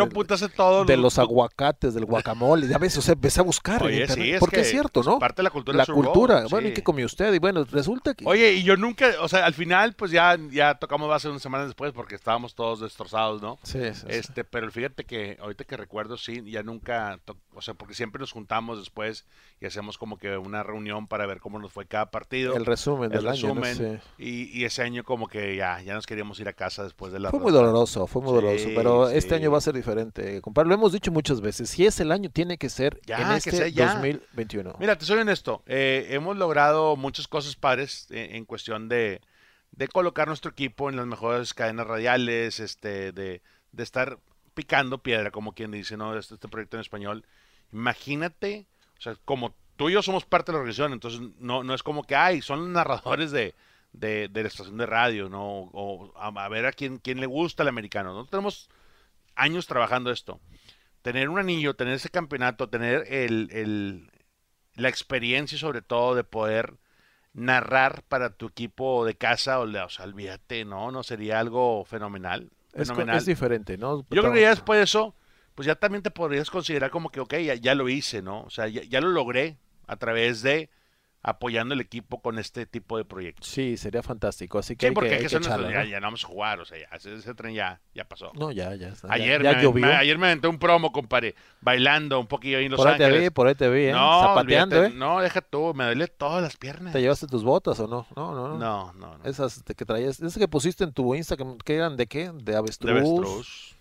[0.49, 0.85] todo.
[0.97, 4.31] los aguacates, del guacamole, ya ves, o sea, empecé a buscar en Oye, internet, sí,
[4.33, 5.17] es porque que es cierto, ¿no?
[5.19, 7.33] Parte de la cultura La Bowl, cultura, bueno, ¿y qué comió usted?
[7.33, 8.23] Y bueno, resulta que...
[8.27, 11.67] Oye, y yo nunca, o sea, al final, pues ya, ya tocamos base unas semanas
[11.67, 13.57] después porque estábamos todos destrozados, ¿no?
[13.63, 14.05] Sí, sí, sí.
[14.09, 18.19] Este, pero fíjate que ahorita que recuerdo, sí, ya nunca, to- o sea, porque siempre
[18.19, 19.25] nos juntamos después
[19.59, 22.55] y hacemos como que una reunión para ver cómo nos fue cada partido.
[22.55, 23.61] el resumen el del año, ¿no?
[23.61, 24.23] resumen, Sí.
[24.23, 27.19] y, y ese año como que ya, ya nos queríamos ir a casa después de
[27.19, 30.39] la Fue muy doloroso, fue muy Sí, doloroso, pero este año va a ser diferente,
[30.41, 30.67] compadre.
[30.69, 33.35] Lo hemos dicho muchas veces, si es el año, tiene que ser Ya, en que
[33.37, 33.93] este sea ya.
[33.93, 34.75] 2021.
[34.79, 39.21] Mira, te soy honesto, eh, hemos logrado muchas cosas padres en cuestión de,
[39.71, 44.19] de colocar nuestro equipo en las mejores cadenas radiales, este, de, de estar
[44.53, 46.15] picando piedra, como quien dice, ¿no?
[46.17, 47.25] Este, este proyecto en español.
[47.71, 48.67] Imagínate,
[48.97, 51.83] o sea, como tú y yo somos parte de la organización, entonces no, no es
[51.83, 53.55] como que, ay, son narradores de,
[53.93, 55.69] de, de la estación de radio, ¿no?
[55.73, 58.13] O a, a ver a quién, quién le gusta el americano.
[58.13, 58.69] No tenemos
[59.35, 60.39] años trabajando esto.
[61.01, 64.11] Tener un anillo, tener ese campeonato, tener el, el,
[64.75, 66.75] la experiencia sobre todo de poder
[67.33, 70.91] narrar para tu equipo de casa, o, o sea, olvídate, ¿no?
[70.91, 72.51] No sería algo fenomenal.
[72.73, 74.05] es, diferente, ¿no?
[74.09, 75.15] Yo creo que ya después de eso,
[75.55, 78.41] pues ya también te podrías considerar como que, ok, ya, ya lo hice, ¿no?
[78.41, 80.69] O sea, ya, ya lo logré a través de
[81.23, 83.47] apoyando el equipo con este tipo de proyectos.
[83.47, 85.85] Sí, sería fantástico, así que Sí, hay porque que, hay que que echarla, ya, ¿no?
[85.85, 88.31] ya no vamos a jugar, o sea, ya, ese, ese tren ya, ya pasó.
[88.33, 89.13] No, ya, ya está.
[89.13, 92.71] Ayer, ya, me, me- ayer me aventé un promo, compadre, bailando un poquillo ahí en
[92.71, 93.23] Los por ahí te Ángeles.
[93.25, 93.91] vi, por ahí te vi, ¿eh?
[93.91, 94.99] No, Zapateando, olvídate, ¿eh?
[94.99, 96.91] no, deja tú, me duele todas las piernas.
[96.93, 98.07] ¿Te llevaste tus botas o no?
[98.15, 98.57] No, no, no.
[98.57, 99.23] No, no, no.
[99.23, 102.31] Esas de que traías, esas que pusiste en tu Instagram, ¿qué eran de qué?
[102.31, 102.91] ¿De De avestruz?
[102.91, 103.75] avestruz.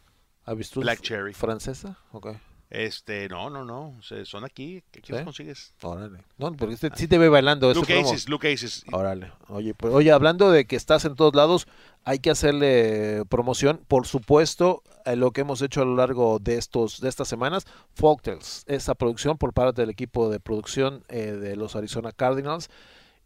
[0.44, 1.32] ¿Avestruz Black cherry.
[1.32, 1.96] francesa?
[2.12, 2.28] Ok,
[2.70, 5.12] Este, no, no, no, son aquí, ¿qué ¿Sí?
[5.12, 5.74] los consigues?
[5.82, 6.20] órale.
[6.38, 7.98] No, porque este, sí te ve bailando Luke.
[7.98, 8.84] Aces, Luke Aces.
[8.92, 9.32] Órale.
[9.48, 11.66] Oye, pues, oye, hablando de que estás en todos lados,
[12.04, 16.58] hay que hacerle promoción, por supuesto, a lo que hemos hecho a lo largo de
[16.58, 21.56] estos de estas semanas, Folktales, esa producción por parte del equipo de producción eh, de
[21.56, 22.70] los Arizona Cardinals.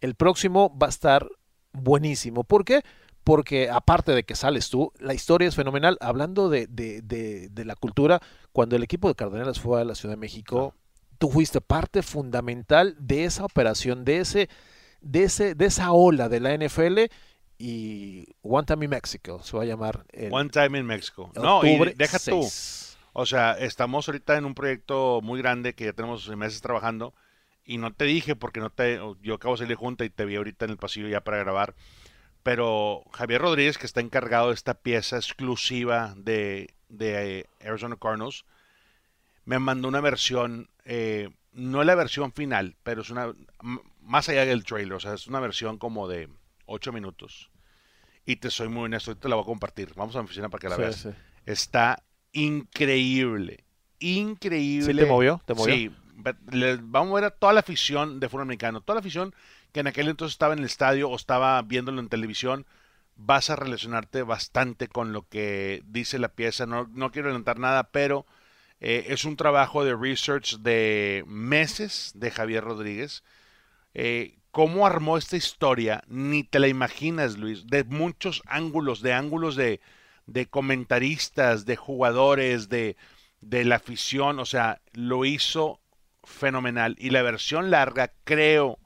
[0.00, 1.28] El próximo va a estar
[1.74, 2.44] buenísimo.
[2.44, 2.80] ¿Por qué?
[2.80, 2.84] Porque
[3.72, 5.96] aparte de que sales tú, la historia es fenomenal.
[6.00, 8.20] Hablando de, de, de, de la cultura,
[8.52, 10.74] cuando el equipo de Cardenales fue a la Ciudad de México,
[11.18, 14.48] tú fuiste parte fundamental de esa operación, de ese,
[15.00, 17.10] de ese, de esa ola de la NFL
[17.58, 21.30] y One Time in Mexico se va a llamar el One Time in Mexico.
[21.36, 22.42] No, y deja tú.
[22.42, 22.98] 6.
[23.12, 27.14] O sea, estamos ahorita en un proyecto muy grande que ya tenemos meses trabajando
[27.64, 30.36] y no te dije porque no te yo acabo de salir junta y te vi
[30.36, 31.74] ahorita en el pasillo ya para grabar.
[32.44, 38.44] Pero Javier Rodríguez, que está encargado de esta pieza exclusiva de, de eh, Arizona Cardinals,
[39.46, 43.32] me mandó una versión, eh, no la versión final, pero es una,
[44.02, 46.28] más allá del trailer, o sea, es una versión como de
[46.66, 47.50] 8 minutos.
[48.26, 49.92] Y te soy muy honesto, te la voy a compartir.
[49.96, 50.96] Vamos a mi oficina para que la Sí, veas.
[50.96, 51.08] sí.
[51.44, 53.64] Está increíble.
[53.98, 54.92] Increíble.
[54.92, 55.40] ¿Sí te movió?
[55.44, 55.74] ¿Te movió?
[55.74, 55.90] Sí.
[56.52, 58.80] Le- vamos a ver a toda la afición de fútbol americano.
[58.80, 59.34] Toda la afición
[59.74, 62.64] que en aquel entonces estaba en el estadio o estaba viéndolo en televisión.
[63.16, 66.64] Vas a relacionarte bastante con lo que dice la pieza.
[66.64, 68.24] No, no quiero adelantar nada, pero
[68.80, 73.24] eh, es un trabajo de research de meses de Javier Rodríguez.
[73.94, 79.56] Eh, cómo armó esta historia, ni te la imaginas, Luis, de muchos ángulos, de ángulos
[79.56, 79.80] de,
[80.26, 82.96] de comentaristas, de jugadores, de,
[83.40, 85.80] de la afición, o sea, lo hizo
[86.22, 86.94] fenomenal.
[87.00, 88.78] Y la versión larga, creo,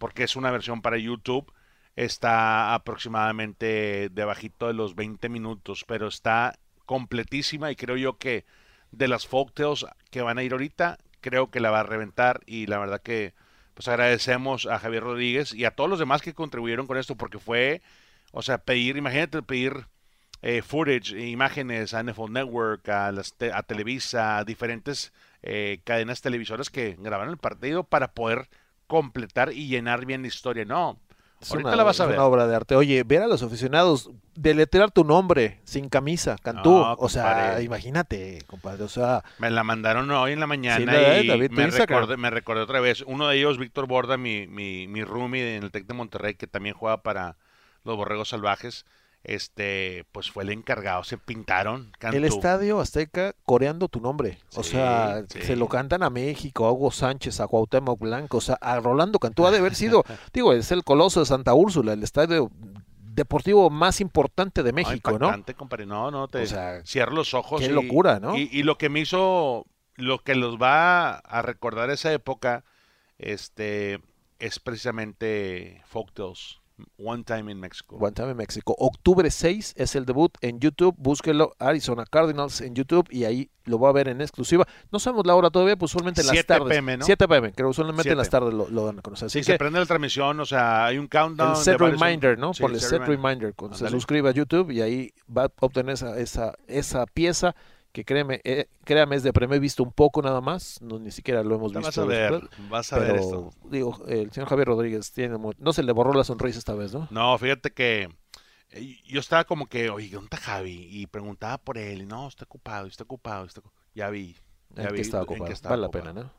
[0.00, 1.52] porque es una versión para YouTube,
[1.96, 8.46] está aproximadamente debajito de los 20 minutos, pero está completísima y creo yo que
[8.92, 12.66] de las folktales que van a ir ahorita, creo que la va a reventar y
[12.66, 13.34] la verdad que
[13.74, 17.38] pues agradecemos a Javier Rodríguez y a todos los demás que contribuyeron con esto porque
[17.38, 17.82] fue,
[18.32, 19.86] o sea, pedir, imagínate pedir
[20.42, 26.22] eh, footage, imágenes a NFL Network, a, las te- a Televisa, a diferentes eh, cadenas
[26.22, 28.48] televisoras que grabaron el partido para poder
[28.90, 30.64] completar y llenar bien la historia.
[30.64, 30.98] No,
[31.40, 32.16] Es ahorita una, la vas a ver.
[32.16, 32.74] una obra de arte.
[32.74, 36.70] Oye, ver a los aficionados deletrear tu nombre sin camisa, Cantú.
[36.70, 38.82] No, o sea, imagínate, compadre.
[38.82, 42.30] O sea, Me la mandaron hoy en la mañana la- y tu me, recordé, me
[42.30, 43.02] recordé otra vez.
[43.06, 46.46] Uno de ellos, Víctor Borda, mi, mi, mi roomie en el Tec de Monterrey, que
[46.48, 47.36] también juega para
[47.84, 48.84] los Borregos Salvajes,
[49.22, 51.04] este, pues fue el encargado.
[51.04, 54.38] Se pintaron, el Estadio Azteca coreando tu nombre.
[54.56, 55.42] O sea, sí.
[55.42, 59.18] se lo cantan a México, a Hugo Sánchez, a Cuauhtémoc Blanco, o sea, a Rolando
[59.18, 59.46] Cantú.
[59.46, 62.50] Ha de haber sido, digo, es el Coloso de Santa Úrsula, el estadio
[63.12, 65.16] deportivo más importante de No, México, ¿no?
[65.16, 65.84] impactante, compadre.
[65.86, 67.60] No, no, te O sea, cierro los ojos.
[67.60, 68.36] qué y- locura, ¿no?
[68.36, 69.66] Y, y lo que me hizo,
[69.96, 72.64] lo que los va a recordar esa época,
[73.18, 74.00] este,
[74.38, 76.59] es precisamente Folktales,
[76.98, 77.96] One Time in Mexico.
[77.96, 78.74] One Time in México.
[78.78, 80.94] Octubre 6 es el debut en YouTube.
[80.98, 84.66] Búsquelo, Arizona Cardinals en YouTube y ahí lo va a ver en exclusiva.
[84.90, 86.68] No sabemos la hora todavía, pues usualmente en las 7 tardes.
[86.68, 87.04] PM, ¿no?
[87.04, 88.30] 7 pm, creo que usualmente en las 7.
[88.30, 89.26] tardes lo, lo dan a conocer.
[89.26, 91.50] Así Sí, se que prende la transmisión, o sea, hay un countdown.
[91.50, 92.52] el set reminder, ¿no?
[92.54, 93.08] Sí, Por el set reminder.
[93.22, 93.54] reminder.
[93.54, 97.54] Cuando se suscribe a YouTube y ahí va a obtener esa, esa, esa pieza
[97.92, 99.56] que créeme, eh, créame es de premio.
[99.56, 101.86] He visto un poco nada más, no, ni siquiera lo hemos visto.
[101.86, 103.50] vas a ver, después, vas a ver esto.
[103.64, 107.08] digo, el señor Javier Rodríguez tiene no se le borró la sonrisa esta vez, ¿no?
[107.10, 108.08] No, fíjate que
[108.70, 110.88] eh, yo estaba como que, oye, ¿dónde está Javi?
[110.90, 113.72] Y preguntaba por él, y no, está ocupado, está ocupado, está ocu-".
[113.94, 114.36] Ya vi.
[114.70, 115.52] Ya en vi que estaba ocupado.
[115.64, 116.30] Vale la pena, ¿no?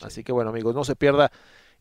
[0.00, 1.30] Así que bueno, amigos, no se pierda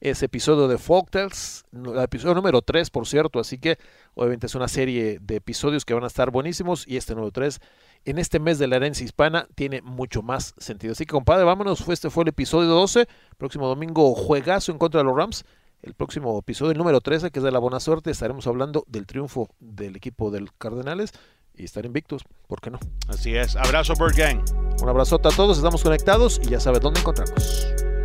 [0.01, 3.77] ese episodio de Folktales, el episodio número 3, por cierto, así que
[4.15, 7.59] obviamente es una serie de episodios que van a estar buenísimos y este número 3
[8.05, 10.93] en este mes de la herencia hispana tiene mucho más sentido.
[10.93, 15.05] Así que compadre, vámonos, este fue el episodio 12, próximo domingo juegazo en contra de
[15.05, 15.43] los Rams.
[15.81, 19.05] El próximo episodio, el número 13, que es de la buena suerte, estaremos hablando del
[19.05, 21.13] triunfo del equipo del Cardenales
[21.55, 22.79] y estar invictos, ¿por qué no?
[23.07, 23.55] Así es.
[23.55, 24.43] Abrazo, Bird Gang.
[24.81, 27.98] Un abrazote a todos, estamos conectados y ya sabes dónde encontrarnos.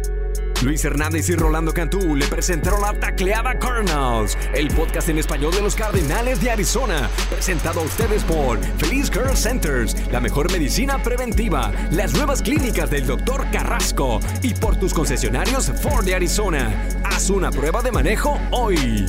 [0.63, 5.63] Luis Hernández y Rolando Cantú le presentaron la Tacleada Cardinals, el podcast en español de
[5.63, 11.73] los Cardenales de Arizona, presentado a ustedes por Feliz Care Centers, la mejor medicina preventiva,
[11.91, 13.51] las nuevas clínicas del Dr.
[13.51, 16.73] Carrasco y por tus concesionarios Ford de Arizona.
[17.05, 19.07] Haz una prueba de manejo hoy.